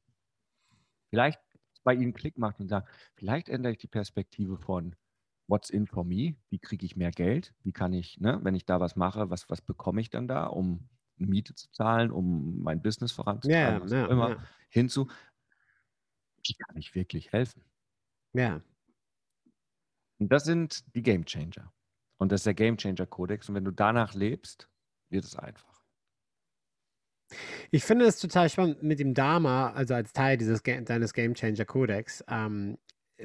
vielleicht 1.09 1.39
bei 1.83 1.93
ihnen 1.93 2.13
Klick 2.13 2.37
macht 2.37 2.59
und 2.59 2.69
sagt, 2.69 2.89
vielleicht 3.15 3.49
ändere 3.49 3.73
ich 3.73 3.77
die 3.77 3.87
Perspektive 3.87 4.57
von 4.57 4.95
What's 5.47 5.69
in 5.69 5.87
for 5.87 6.05
me? 6.05 6.35
Wie 6.49 6.59
kriege 6.59 6.85
ich 6.85 6.95
mehr 6.95 7.11
Geld? 7.11 7.53
Wie 7.63 7.73
kann 7.73 7.91
ich, 7.93 8.19
ne, 8.19 8.39
wenn 8.43 8.55
ich 8.55 8.65
da 8.65 8.79
was 8.79 8.95
mache, 8.95 9.29
was, 9.29 9.49
was 9.49 9.61
bekomme 9.61 9.99
ich 9.99 10.09
dann 10.09 10.27
da, 10.27 10.45
um 10.45 10.87
eine 11.19 11.27
Miete 11.27 11.53
zu 11.53 11.69
zahlen, 11.71 12.11
um 12.11 12.61
mein 12.63 12.81
Business 12.81 13.11
voranzutreiben, 13.11 13.81
Ja, 13.81 13.81
was 13.81 13.91
auch 13.93 14.07
immer, 14.07 14.33
ja. 14.33 14.47
hinzu, 14.69 15.07
wie 16.43 16.53
kann 16.55 16.77
ich 16.77 16.95
wirklich 16.95 17.31
helfen? 17.31 17.63
Ja. 18.33 18.61
Und 20.19 20.31
das 20.31 20.45
sind 20.45 20.83
die 20.95 21.03
Game 21.03 21.25
Changer. 21.25 21.71
Und 22.17 22.31
das 22.31 22.41
ist 22.41 22.45
der 22.45 22.53
Game 22.53 22.77
Changer 22.77 23.05
Kodex. 23.05 23.49
Und 23.49 23.55
wenn 23.55 23.65
du 23.65 23.71
danach 23.71 24.13
lebst, 24.13 24.69
wird 25.09 25.25
es 25.25 25.35
einfach. 25.35 25.83
Ich 27.71 27.83
finde 27.83 28.05
es 28.05 28.19
total 28.19 28.49
spannend 28.49 28.83
mit 28.83 28.99
dem 28.99 29.13
Dharma, 29.13 29.71
also 29.71 29.95
als 29.95 30.13
Teil 30.13 30.37
dieses 30.37 30.61
deines 30.61 31.13
Game 31.13 31.33
Changer 31.33 31.65
Codex. 31.65 32.23
Ähm, 32.29 32.77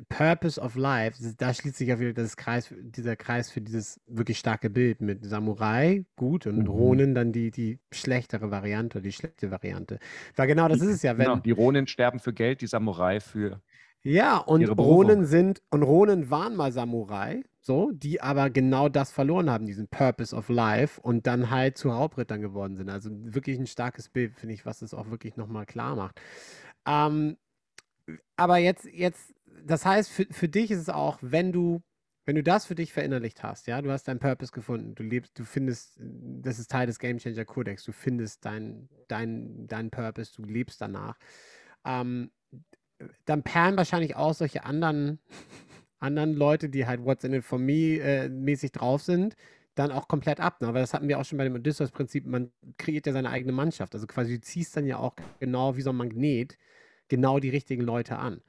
Purpose 0.09 0.61
of 0.61 0.77
Life, 0.77 1.18
da 1.38 1.53
schließt 1.53 1.77
sich 1.77 1.92
auch 1.92 1.99
wieder 1.99 2.12
das 2.12 2.37
Kreis, 2.37 2.73
dieser 2.79 3.16
Kreis 3.16 3.51
für 3.51 3.61
dieses 3.61 4.01
wirklich 4.07 4.38
starke 4.38 4.71
Bild 4.71 5.01
mit 5.01 5.25
Samurai, 5.25 6.05
gut, 6.16 6.47
und 6.47 6.59
Mhm. 6.59 6.66
Ronin 6.66 7.14
dann 7.14 7.33
die, 7.33 7.51
die 7.51 7.81
schlechtere 7.90 8.51
Variante, 8.51 9.01
die 9.01 9.12
schlechte 9.12 9.51
Variante. 9.51 9.99
Weil 10.37 10.47
genau 10.47 10.68
das 10.68 10.81
ist 10.83 10.88
es 10.88 11.03
ja, 11.03 11.14
Genau, 11.14 11.37
wenn, 11.37 11.42
die 11.42 11.51
Ronin 11.51 11.87
sterben 11.87 12.21
für 12.21 12.33
Geld, 12.33 12.61
die 12.61 12.66
Samurai 12.66 13.21
für. 13.21 13.62
Ja, 14.02 14.38
und. 14.38 14.64
Ronin 14.68 15.24
sind, 15.26 15.62
und 15.70 15.82
Ronin 15.82 16.30
waren 16.30 16.56
mal 16.56 16.72
Samurai, 16.72 17.42
so, 17.61 17.90
die 17.92 18.20
aber 18.20 18.48
genau 18.50 18.88
das 18.88 19.12
verloren 19.12 19.50
haben, 19.50 19.66
diesen 19.66 19.88
Purpose 19.88 20.34
of 20.34 20.48
Life 20.48 21.00
und 21.00 21.26
dann 21.26 21.50
halt 21.50 21.76
zu 21.76 21.92
Hauptrittern 21.94 22.40
geworden 22.40 22.76
sind. 22.76 22.88
Also 22.88 23.11
wirklich 23.12 23.58
ein 23.58 23.66
starkes 23.66 24.08
Bild, 24.08 24.34
finde 24.34 24.54
ich, 24.54 24.64
was 24.64 24.78
das 24.78 24.94
auch 24.94 25.11
wirklich 25.11 25.37
nochmal 25.37 25.66
klar 25.66 25.94
macht. 25.96 26.20
Ähm, 26.87 27.37
aber 28.37 28.56
jetzt, 28.58 28.87
jetzt, 28.87 29.34
das 29.64 29.84
heißt, 29.84 30.11
für, 30.11 30.26
für 30.30 30.48
dich 30.48 30.70
ist 30.70 30.78
es 30.80 30.88
auch, 30.88 31.18
wenn 31.20 31.52
du, 31.52 31.82
wenn 32.24 32.37
du 32.37 32.42
das 32.42 32.66
für 32.66 32.74
dich 32.74 32.92
verinnerlicht 32.92 33.42
hast, 33.42 33.66
ja, 33.66 33.82
du 33.82 33.90
hast 33.90 34.04
deinen 34.08 34.18
Purpose 34.20 34.52
gefunden, 34.52 34.94
du 34.94 35.02
lebst, 35.02 35.38
du 35.38 35.44
findest, 35.44 35.98
das 35.98 36.58
ist 36.58 36.70
Teil 36.70 36.87
des 36.87 36.98
Game 36.98 37.18
Changer 37.18 37.44
Codex, 37.44 37.84
du 37.84 37.92
findest 37.92 38.44
deinen 38.44 38.88
dein, 39.08 39.66
dein 39.66 39.90
Purpose, 39.90 40.32
du 40.34 40.44
lebst 40.44 40.80
danach. 40.80 41.18
Ähm, 41.84 42.30
dann 43.24 43.42
perlen 43.42 43.76
wahrscheinlich 43.76 44.16
auch 44.16 44.34
solche 44.34 44.64
anderen, 44.64 45.18
anderen 45.98 46.34
Leute, 46.34 46.68
die 46.68 46.87
halt 46.87 47.04
What's 47.04 47.24
in 47.24 47.34
it 47.34 47.44
for 47.44 47.58
me 47.58 47.98
äh, 47.98 48.28
mäßig 48.28 48.72
drauf 48.72 49.02
sind, 49.02 49.37
dann 49.74 49.92
auch 49.92 50.08
komplett 50.08 50.40
ab. 50.40 50.61
Ne? 50.61 50.68
Aber 50.68 50.80
das 50.80 50.94
hatten 50.94 51.08
wir 51.08 51.18
auch 51.18 51.24
schon 51.24 51.38
bei 51.38 51.44
dem 51.44 51.54
Odysseus-Prinzip, 51.54 52.26
man 52.26 52.50
kreiert 52.76 53.06
ja 53.06 53.12
seine 53.12 53.30
eigene 53.30 53.52
Mannschaft. 53.52 53.94
Also 53.94 54.06
quasi 54.06 54.34
du 54.34 54.40
ziehst 54.40 54.76
dann 54.76 54.87
ja 54.87 54.98
auch 54.98 55.14
genau 55.38 55.76
wie 55.76 55.82
so 55.82 55.90
ein 55.90 55.96
Magnet 55.96 56.58
genau 57.08 57.38
die 57.38 57.48
richtigen 57.48 57.82
Leute 57.82 58.18
an. 58.18 58.42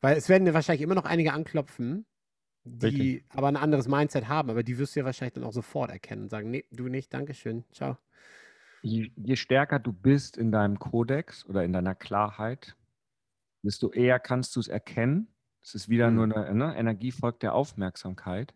Weil 0.00 0.16
es 0.16 0.28
werden 0.28 0.46
ja 0.46 0.54
wahrscheinlich 0.54 0.82
immer 0.82 0.94
noch 0.94 1.04
einige 1.04 1.32
anklopfen, 1.32 2.04
die 2.64 2.86
Richtig. 2.86 3.24
aber 3.30 3.48
ein 3.48 3.56
anderes 3.56 3.88
Mindset 3.88 4.28
haben, 4.28 4.50
aber 4.50 4.62
die 4.62 4.78
wirst 4.78 4.94
du 4.94 5.00
ja 5.00 5.06
wahrscheinlich 5.06 5.34
dann 5.34 5.44
auch 5.44 5.52
sofort 5.52 5.90
erkennen 5.90 6.22
und 6.22 6.28
sagen, 6.28 6.50
nee, 6.50 6.64
du 6.70 6.88
nicht, 6.88 7.12
Dankeschön, 7.12 7.64
ciao. 7.72 7.96
Je, 8.82 9.10
je 9.16 9.36
stärker 9.36 9.78
du 9.78 9.92
bist 9.92 10.36
in 10.36 10.52
deinem 10.52 10.78
Kodex 10.78 11.46
oder 11.46 11.64
in 11.64 11.72
deiner 11.72 11.94
Klarheit, 11.94 12.76
desto 13.62 13.90
eher 13.92 14.18
kannst 14.20 14.56
du 14.56 14.60
es 14.60 14.68
erkennen. 14.68 15.34
Es 15.62 15.74
ist 15.74 15.88
wieder 15.88 16.10
Mhm. 16.10 16.14
nur 16.16 16.24
eine 16.24 16.54
ne? 16.54 16.76
Energie 16.76 17.12
folgt 17.12 17.42
der 17.42 17.54
Aufmerksamkeit. 17.54 18.54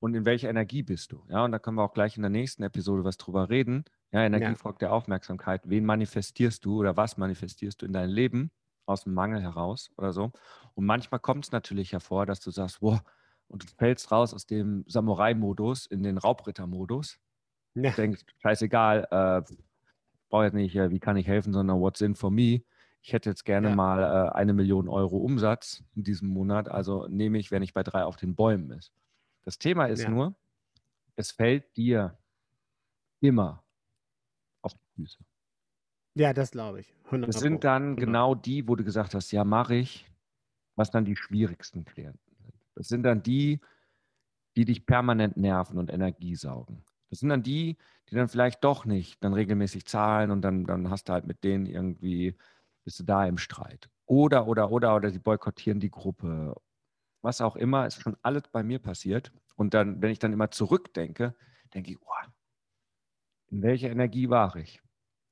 Und 0.00 0.14
in 0.14 0.24
welcher 0.24 0.50
Energie 0.50 0.82
bist 0.82 1.12
du? 1.12 1.24
Ja, 1.28 1.44
und 1.44 1.52
da 1.52 1.58
können 1.58 1.76
wir 1.76 1.84
auch 1.84 1.94
gleich 1.94 2.16
in 2.16 2.22
der 2.22 2.30
nächsten 2.30 2.62
Episode 2.64 3.04
was 3.04 3.16
drüber 3.18 3.48
reden. 3.50 3.84
Ja, 4.12 4.22
Energie 4.24 4.54
Ja. 4.54 4.56
folgt 4.56 4.82
der 4.82 4.92
Aufmerksamkeit. 4.92 5.62
Wen 5.68 5.84
manifestierst 5.84 6.64
du 6.64 6.78
oder 6.80 6.96
was 6.96 7.16
manifestierst 7.16 7.82
du 7.82 7.86
in 7.86 7.92
dein 7.92 8.10
Leben 8.10 8.50
aus 8.86 9.04
dem 9.04 9.14
Mangel 9.14 9.42
heraus 9.42 9.90
oder 9.96 10.12
so? 10.12 10.32
Und 10.74 10.86
manchmal 10.86 11.20
kommt 11.20 11.44
es 11.46 11.52
natürlich 11.52 11.92
hervor, 11.92 12.26
dass 12.26 12.40
du 12.40 12.50
sagst, 12.50 12.82
wow, 12.82 13.00
und 13.48 13.62
du 13.62 13.66
fällst 13.78 14.10
raus 14.10 14.34
aus 14.34 14.46
dem 14.46 14.84
Samurai-Modus 14.88 15.86
in 15.86 16.02
den 16.02 16.18
Raubritter-Modus 16.18 17.18
Ja, 17.74 17.92
denkst, 17.96 18.24
scheißegal, 18.42 19.08
äh, 19.10 19.54
brauche 20.28 20.44
jetzt 20.44 20.54
nicht, 20.54 20.76
äh, 20.76 20.90
wie 20.90 21.00
kann 21.00 21.16
ich 21.16 21.26
helfen, 21.26 21.52
sondern 21.52 21.80
what's 21.80 22.00
in 22.00 22.14
for 22.14 22.30
me. 22.30 22.62
Ich 23.06 23.12
hätte 23.12 23.30
jetzt 23.30 23.44
gerne 23.44 23.68
Ja. 23.68 23.76
mal 23.76 24.02
äh, 24.02 24.32
eine 24.32 24.52
Million 24.52 24.88
Euro 24.88 25.18
Umsatz 25.18 25.84
in 25.94 26.02
diesem 26.02 26.26
Monat, 26.28 26.68
also 26.68 27.06
nehme 27.06 27.38
ich, 27.38 27.52
wenn 27.52 27.62
ich 27.62 27.72
bei 27.72 27.84
drei 27.84 28.02
auf 28.02 28.16
den 28.16 28.34
Bäumen 28.34 28.72
ist. 28.72 28.92
Das 29.44 29.58
Thema 29.58 29.86
ist 29.86 30.02
Ja. 30.02 30.10
nur, 30.10 30.34
es 31.14 31.30
fällt 31.30 31.76
dir 31.76 32.18
immer 33.20 33.62
auf 34.60 34.74
die 34.74 34.88
Füße. 34.96 35.18
ja 36.16 36.32
das 36.32 36.50
glaube 36.50 36.80
ich. 36.80 36.92
100 37.04 37.28
Das 37.28 37.38
sind 37.40 37.62
dann 37.62 37.90
100. 37.90 38.00
genau 38.00 38.34
die, 38.34 38.66
wo 38.66 38.74
du 38.74 38.82
gesagt 38.82 39.14
hast, 39.14 39.30
ja, 39.30 39.44
mache 39.44 39.76
ich, 39.76 40.10
was 40.74 40.90
dann 40.90 41.04
die 41.04 41.14
schwierigsten 41.14 41.84
Klienten 41.84 42.34
sind. 42.42 42.54
Das 42.74 42.88
sind 42.88 43.04
dann 43.04 43.22
die, 43.22 43.60
die 44.56 44.64
dich 44.64 44.84
permanent 44.84 45.36
nerven 45.36 45.78
und 45.78 45.92
Energie 45.92 46.34
saugen. 46.34 46.82
Das 47.10 47.20
sind 47.20 47.28
dann 47.28 47.44
die, 47.44 47.76
die 48.10 48.16
dann 48.16 48.28
vielleicht 48.28 48.64
doch 48.64 48.84
nicht 48.84 49.22
dann 49.22 49.32
regelmäßig 49.32 49.86
zahlen 49.86 50.32
und 50.32 50.42
dann, 50.42 50.64
dann 50.64 50.90
hast 50.90 51.08
du 51.08 51.12
halt 51.12 51.24
mit 51.24 51.44
denen 51.44 51.66
irgendwie, 51.66 52.36
bist 52.86 53.00
du 53.00 53.04
da 53.04 53.26
im 53.26 53.36
Streit. 53.36 53.90
Oder, 54.06 54.46
oder, 54.46 54.70
oder, 54.70 54.94
oder 54.94 55.10
die 55.10 55.18
boykottieren 55.18 55.80
die 55.80 55.90
Gruppe. 55.90 56.54
Was 57.20 57.40
auch 57.40 57.56
immer, 57.56 57.86
ist 57.86 58.00
schon 58.00 58.16
alles 58.22 58.44
bei 58.52 58.62
mir 58.62 58.78
passiert. 58.78 59.32
Und 59.56 59.74
dann, 59.74 60.00
wenn 60.00 60.12
ich 60.12 60.20
dann 60.20 60.32
immer 60.32 60.50
zurückdenke, 60.52 61.34
denke 61.74 61.90
ich, 61.90 61.98
oh, 62.00 62.28
in 63.48 63.62
welcher 63.62 63.90
Energie 63.90 64.30
war 64.30 64.54
ich? 64.56 64.80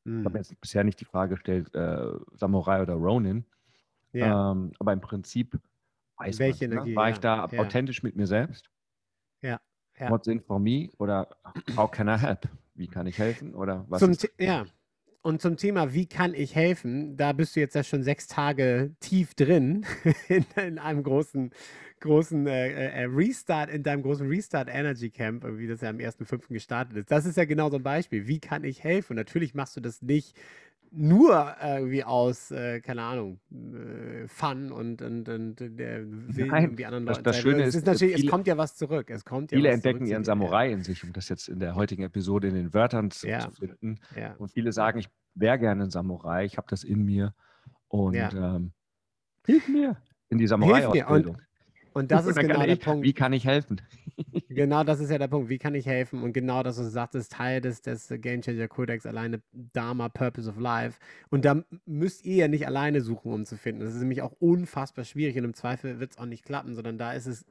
Ich 0.07 0.25
habe 0.25 0.37
jetzt 0.37 0.61
bisher 0.61 0.85
nicht 0.85 1.01
die 1.01 1.07
Frage 1.07 1.37
gestellt, 1.37 1.75
äh, 1.75 2.13
Samurai 2.33 2.83
oder 2.83 2.95
Ronin. 2.95 3.47
Ja, 4.13 4.51
Ähm, 4.51 4.73
aber 4.79 4.93
im 4.93 5.01
Prinzip 5.01 5.59
weiß 6.17 6.39
Welche 6.41 6.69
man, 6.69 6.73
Energie, 6.73 6.91
ne? 6.91 6.97
war 6.97 7.09
ich 7.09 7.17
ja, 7.17 7.47
da 7.47 7.49
ja. 7.51 7.61
authentisch 7.63 8.03
mit 8.03 8.15
mir 8.15 8.27
selbst? 8.27 8.69
Ja, 9.41 9.61
ja. 9.99 10.11
What's 10.11 10.27
in 10.27 10.41
for 10.41 10.59
me? 10.61 10.91
Oder 10.99 11.29
how 11.77 11.91
can 11.91 12.09
I 12.09 12.19
help? 12.19 12.49
Wie 12.75 12.87
kann 12.87 13.07
ich 13.07 13.19
helfen? 13.19 13.55
Oder 13.55 13.85
was 13.89 14.01
Zum 14.01 14.11
ist 14.11 14.29
ja. 14.39 14.67
Und 15.27 15.41
zum 15.41 15.57
Thema, 15.57 15.95
wie 15.95 16.05
kann 16.05 16.35
ich 16.35 16.55
helfen? 16.55 17.17
Da 17.17 17.33
bist 17.33 17.57
du 17.57 17.61
jetzt 17.61 17.75
ja 17.75 17.83
schon 17.83 18.03
sechs 18.03 18.27
Tage 18.27 18.95
tief 19.01 19.33
drin 19.33 19.87
in, 20.29 20.45
in 20.55 20.79
einem 20.79 21.03
großen, 21.03 21.51
großen 22.01 22.47
äh, 22.47 22.91
äh, 22.91 23.05
Restart, 23.05 23.71
in 23.71 23.83
deinem 23.83 24.03
großen 24.03 24.29
Restart 24.29 24.69
Energy 24.71 25.09
Camp, 25.09 25.47
wie 25.57 25.67
das 25.67 25.81
ja 25.81 25.89
am 25.89 25.97
1.5. 25.97 26.49
gestartet 26.49 26.99
ist. 26.99 27.11
Das 27.11 27.25
ist 27.25 27.39
ja 27.39 27.47
genau 27.47 27.71
so 27.71 27.77
ein 27.77 27.83
Beispiel. 27.83 28.27
Wie 28.27 28.39
kann 28.39 28.65
ich 28.65 28.85
helfen? 28.85 29.13
Und 29.13 29.17
natürlich 29.17 29.55
machst 29.55 29.75
du 29.79 29.81
das 29.81 30.03
nicht 30.03 30.37
nur 30.97 31.55
irgendwie 31.63 32.05
aus, 32.05 32.51
äh, 32.51 32.81
keine 32.81 33.03
Ahnung, 33.03 33.41
äh, 33.53 34.29
Fun 34.29 34.71
und, 34.73 35.03
und, 35.03 35.29
und 35.29 35.61
äh, 35.61 35.69
will 36.07 36.47
Nein, 36.47 36.65
irgendwie 36.65 36.87
anderen 36.87 37.07
das- 37.07 37.17
Leuten 37.17 37.25
das 37.25 37.37
zeigen. 37.37 37.49
Schöne 37.51 37.63
es 37.63 37.69
ist, 37.71 37.75
ist 37.77 37.87
natürlich, 37.87 38.15
viele- 38.17 38.27
es 38.27 38.31
kommt 38.31 38.47
ja 38.47 38.57
was 38.57 38.77
zurück. 38.77 39.11
Es 39.11 39.25
kommt 39.25 39.53
ja 39.53 39.57
Viele 39.57 39.71
entdecken 39.71 40.07
ihren. 40.07 40.25
Samurai 40.25 40.71
in 40.73 40.83
sich, 40.83 41.03
um 41.05 41.13
das 41.13 41.29
jetzt 41.29 41.49
in 41.49 41.59
der 41.59 41.75
heutigen 41.75 42.03
Episode 42.05 42.49
in 42.49 42.55
den 42.55 42.73
Wörtern 42.75 43.11
zu, 43.11 43.29
Ja. 43.29 43.41
zu 43.41 43.51
finden. 43.51 43.99
Ja. 44.17 44.35
Und 44.39 44.51
viele 44.53 44.73
sagen, 44.73 44.99
ich 44.99 45.09
wäre 45.35 45.59
gerne 45.59 45.85
ein 45.85 45.91
Samurai, 45.91 46.45
ich 46.45 46.57
habe 46.57 46.67
das 46.71 46.85
in 46.85 47.05
mir. 47.05 47.35
Und 47.89 48.15
Ja. 48.15 48.57
ähm, 48.57 48.73
hilf 49.47 49.69
mir 49.69 49.97
in 50.29 50.39
die. 50.39 50.47
Samurai-Ausbildung. 50.47 51.39
Und 51.95 52.13
das 52.13 52.27
ist 52.27 52.37
dann 52.37 52.49
genau 52.49 52.61
kann 52.61 52.69
der 52.69 52.77
ich, 52.77 52.81
Punkt. 52.81 53.05
Wie 53.05 53.15
kann 53.15 53.33
ich 53.35 53.47
helfen? 53.47 53.81
Genau 54.49 54.85
das 54.85 55.01
ist 55.01 55.11
ja 55.11 55.19
der 55.19 55.29
Punkt. 55.29 55.49
Wie 55.49 55.59
kann 55.59 55.75
ich 55.75 55.87
helfen? 55.87 56.23
Und 56.23 56.33
genau 56.35 56.63
das, 56.63 56.79
was 56.79 56.87
du 56.87 56.91
sagtest, 56.93 57.33
Teil 57.33 57.61
des, 57.61 57.83
des 57.83 58.09
Game 58.19 58.43
Changer 58.43 58.69
Codex, 58.69 59.07
alleine 59.07 59.43
Dharma, 59.53 60.09
Purpose 60.11 60.49
of 60.51 60.59
Life. 60.59 61.01
Und 61.31 61.45
da 61.45 61.65
müsst 61.87 62.25
ihr 62.27 62.37
ja 62.37 62.49
nicht 62.49 62.67
alleine 62.67 63.01
suchen, 63.01 63.33
um 63.33 63.47
zu 63.47 63.57
finden. 63.57 63.83
Das 63.83 63.95
ist 63.95 64.01
nämlich 64.01 64.23
auch 64.23 64.33
unfassbar 64.41 65.05
schwierig 65.05 65.39
und 65.39 65.45
im 65.45 65.55
Zweifel 65.55 66.01
wird 66.01 66.13
es 66.13 66.19
auch 66.19 66.27
nicht 66.27 66.45
klappen, 66.45 66.75
sondern 66.75 66.99
da 66.99 67.13
ist 67.15 67.27
es 67.27 67.47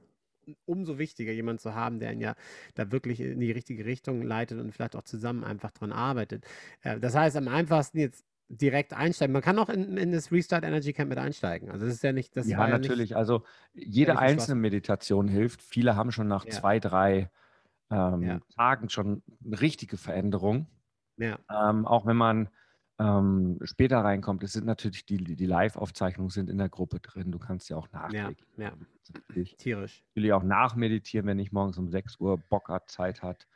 umso 0.65 0.99
wichtiger, 0.99 1.31
jemanden 1.33 1.59
zu 1.59 1.75
haben, 1.75 1.99
der 1.99 2.13
ihn 2.13 2.21
ja 2.21 2.35
da 2.75 2.91
wirklich 2.91 3.21
in 3.21 3.39
die 3.39 3.51
richtige 3.51 3.85
Richtung 3.85 4.21
leitet 4.23 4.59
und 4.59 4.71
vielleicht 4.73 4.95
auch 4.95 5.03
zusammen 5.03 5.43
einfach 5.43 5.71
dran 5.71 5.91
arbeitet. 5.91 6.45
Äh, 6.83 6.99
Das 6.99 7.15
heißt, 7.15 7.37
am 7.37 7.47
einfachsten 7.47 7.99
jetzt 7.99 8.25
direkt 8.49 8.93
einsteigen. 8.93 9.33
Man 9.33 9.41
kann 9.41 9.57
auch 9.59 9.69
in, 9.69 9.97
in 9.97 10.11
das 10.11 10.31
Restart 10.31 10.63
Energy 10.63 10.93
Camp 10.93 11.09
mit 11.09 11.17
einsteigen. 11.17 11.69
Also 11.71 11.85
das 11.85 11.95
ist 11.95 12.03
ja 12.03 12.11
nicht, 12.13 12.35
das 12.37 12.47
ja, 12.47 12.57
war 12.57 12.69
ja 12.69 12.77
natürlich. 12.77 13.15
also 13.15 13.43
jede 13.73 14.11
nicht 14.11 14.21
einzelne. 14.21 14.61
Meditation 14.61 15.27
hilft. 15.27 15.61
Viele 15.61 15.95
haben 15.95 16.11
schon 16.11 16.27
nach 16.27 16.45
Ja. 16.45 16.51
zwei, 16.51 16.79
drei 16.79 17.29
ähm, 17.89 18.21
Ja. 18.23 18.39
Tagen 18.55 18.89
schon 18.89 19.23
eine 19.45 19.61
richtige 19.61 19.97
Veränderung. 19.97 20.67
Nicht, 21.17 21.37
Ähm, 21.49 21.85
auch 21.85 22.05
wenn 22.05 22.17
man 22.17 22.49
ähm, 22.99 23.59
später 23.63 23.99
reinkommt, 23.99 24.43
es 24.43 24.53
sind 24.53 24.65
natürlich 24.65 25.05
die, 25.05 25.17
die 25.17 25.45
Live-Aufzeichnungen 25.45 26.29
sind 26.29 26.49
in 26.49 26.57
der 26.57 26.69
Gruppe 26.69 26.99
drin. 26.99 27.31
Du 27.31 27.39
kannst 27.39 27.69
ja 27.69 27.77
auch 27.77 27.91
nachträglich 27.91 28.47
ja, 28.57 28.73
natürlich, 29.13 29.57
tierisch. 29.57 30.03
natürlich 30.09 30.33
auch 30.33 30.43
nachmeditieren, 30.43 31.25
wenn 31.27 31.39
ich 31.39 31.51
morgens 31.51 31.77
um 31.77 31.89
6 31.89 32.19
Uhr 32.19 32.37
Bock 32.37 32.69
hat, 32.69 32.89
Zeit 32.89 33.23
hat, 33.23 33.47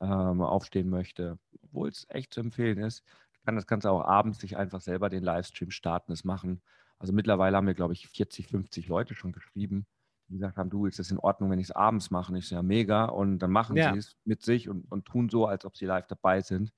ähm, 0.00 0.40
aufstehen 0.40 0.88
möchte. 0.88 1.38
Obwohl 1.62 1.88
es 1.90 2.06
echt 2.08 2.32
zu 2.34 2.40
empfehlen 2.40 2.78
ist. 2.78 3.02
Du 3.46 3.52
kannst 3.52 3.62
das 3.62 3.68
Ganze 3.68 3.92
auch 3.92 4.02
abends 4.04 4.40
sich 4.40 4.56
einfach 4.56 4.80
selber 4.80 5.08
den 5.08 5.22
Livestream 5.22 5.70
starten, 5.70 6.10
das 6.10 6.24
machen. 6.24 6.60
Also 6.98 7.12
mittlerweile 7.12 7.56
haben 7.56 7.68
wir, 7.68 7.74
glaube 7.74 7.92
ich, 7.92 8.08
40, 8.08 8.48
50 8.48 8.88
Leute 8.88 9.14
schon 9.14 9.30
geschrieben, 9.30 9.86
die 10.26 10.34
gesagt 10.34 10.56
haben, 10.56 10.68
du, 10.68 10.86
ist 10.86 10.98
das 10.98 11.12
in 11.12 11.18
Ordnung, 11.20 11.48
wenn 11.50 11.60
ich 11.60 11.66
es 11.66 11.70
abends 11.70 12.10
mache? 12.10 12.32
Und 12.32 12.38
ich 12.38 12.48
so, 12.48 12.56
ja, 12.56 12.62
mega. 12.62 13.04
Und 13.04 13.38
dann 13.38 13.52
machen 13.52 13.76
Ja. 13.76 13.92
sie 13.92 14.00
es 14.00 14.16
mit 14.24 14.42
sich 14.42 14.68
und, 14.68 14.90
und 14.90 15.04
tun 15.04 15.28
so, 15.28 15.46
als 15.46 15.64
ob 15.64 15.76
sie 15.76 15.86
live 15.86 16.08
dabei 16.08 16.40
sind. 16.40 16.72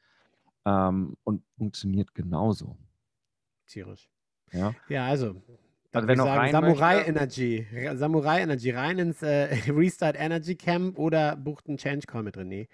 Ähm, 0.67 1.17
und 1.25 1.43
funktioniert 1.57 2.15
genauso. 2.15 2.77
Tierisch. 3.67 4.11
Ja? 4.53 4.75
Ja, 4.91 5.07
also. 5.07 5.41
Dann 5.91 6.07
Also 6.07 6.09
wenn 6.09 6.19
sagen, 6.19 6.39
rein 6.39 6.53
Samurai 6.53 6.95
möchte- 6.97 7.09
Energy. 7.11 7.67
Samurai 7.95 8.43
Energy 8.43 8.71
rein 8.73 8.99
ins 8.99 9.23
äh, 9.23 9.47
Restart 9.73 10.17
Energy 10.19 10.55
Camp 10.55 10.99
oder 10.99 11.35
bucht 11.35 11.67
einen 11.67 11.79
Change 11.79 12.07
Call 12.07 12.25
mit 12.25 12.37
René. 12.37 12.69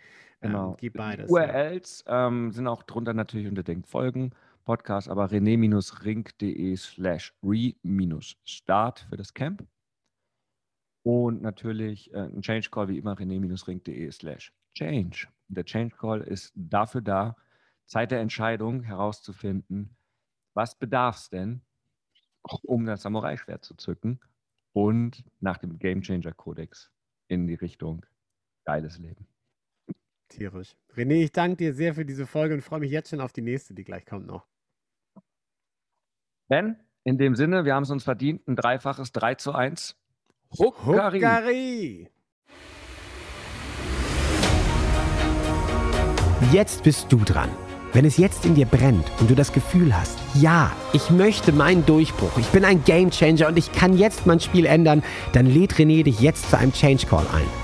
Genau. 0.45 0.71
Ähm, 0.71 0.77
gib 0.79 0.95
beides. 0.95 1.31
URLs 1.31 2.05
ähm, 2.07 2.53
sind 2.53 2.67
auch 2.67 2.83
drunter 2.83 3.15
natürlich 3.15 3.49
unter 3.49 3.63
den 3.63 3.83
Folgen. 3.83 4.33
Podcast, 4.65 5.11
aber 5.11 5.27
rené-ring.de 5.27 6.77
slash 6.77 7.35
re-start 7.43 9.07
für 9.11 9.17
das 9.17 9.35
Camp. 9.35 9.67
Und 11.03 11.43
natürlich 11.43 12.13
äh, 12.15 12.21
ein 12.21 12.41
Change 12.41 12.71
Call 12.71 12.89
wie 12.89 12.97
immer 12.97 13.15
rené-ring.de 13.15 14.11
slash 14.11 14.55
change. 14.75 15.29
Der 15.49 15.65
Change 15.65 15.95
Call 15.97 16.23
ist 16.23 16.53
dafür 16.55 17.03
da, 17.03 17.37
Zeit 17.85 18.11
der 18.11 18.21
Entscheidung 18.21 18.83
herauszufinden, 18.83 19.95
was 20.55 20.79
bedarf 20.79 21.17
es 21.17 21.29
denn, 21.29 21.61
um 22.63 22.87
das 22.87 23.03
Samurai-Schwert 23.03 23.65
zu 23.65 23.75
zücken 23.75 24.19
und 24.73 25.25
nach 25.41 25.59
dem 25.59 25.79
Game 25.79 26.01
Changer 26.01 26.33
Kodex 26.33 26.91
in 27.29 27.47
die 27.47 27.55
Richtung 27.55 28.07
geiles 28.65 28.99
Leben. 28.99 29.27
Tierisch. 30.35 30.77
René, 30.97 31.23
ich 31.25 31.33
danke 31.33 31.57
dir 31.57 31.75
sehr 31.75 31.95
für 31.95 32.05
diese 32.05 32.27
Folge 32.27 32.55
und 32.55 32.63
freue 32.63 32.81
mich 32.81 32.91
jetzt 32.91 33.11
schon 33.11 33.21
auf 33.21 33.33
die 33.33 33.43
nächste, 33.43 33.75
die 33.75 33.85
gleich 33.85 34.05
kommt 34.05 34.27
noch. 34.27 34.47
Ben, 36.49 36.77
in 37.05 37.19
dem 37.19 37.37
Sinne, 37.37 37.65
wir 37.65 37.75
haben 37.75 37.85
es 37.85 37.91
uns 37.91 38.05
verdient, 38.05 38.47
ein 38.49 38.57
dreifaches 38.57 39.13
3 39.13 39.37
zu 39.37 39.53
1. 39.53 39.97
Huckari. 40.59 41.21
Huckari. 41.21 42.09
Jetzt 46.53 46.85
bist 46.85 47.11
du 47.11 47.19
dran. 47.19 47.51
Wenn 47.93 48.05
es 48.05 48.17
jetzt 48.17 48.45
in 48.45 48.57
dir 48.57 48.67
brennt 48.67 49.09
und 49.21 49.31
du 49.31 49.37
das 49.37 49.53
Gefühl 49.53 49.97
hast, 49.97 50.19
ja, 50.35 50.73
ich 50.93 51.11
möchte 51.11 51.53
meinen 51.53 51.87
Durchbruch, 51.87 52.39
ich 52.39 52.49
bin 52.49 52.65
ein 52.65 52.83
Gamechanger 52.85 53.47
und 53.49 53.57
ich 53.57 53.73
kann 53.73 53.97
jetzt 53.97 54.27
mein 54.27 54.41
Spiel 54.41 54.67
ändern, 54.67 55.05
dann 55.33 55.47
lädt 55.47 55.75
René 55.75 56.03
dich 56.03 56.21
jetzt 56.21 56.51
zu 56.51 56.59
einem 56.59 56.73
Change 56.73 57.07
Call 57.07 57.27
ein. 57.33 57.64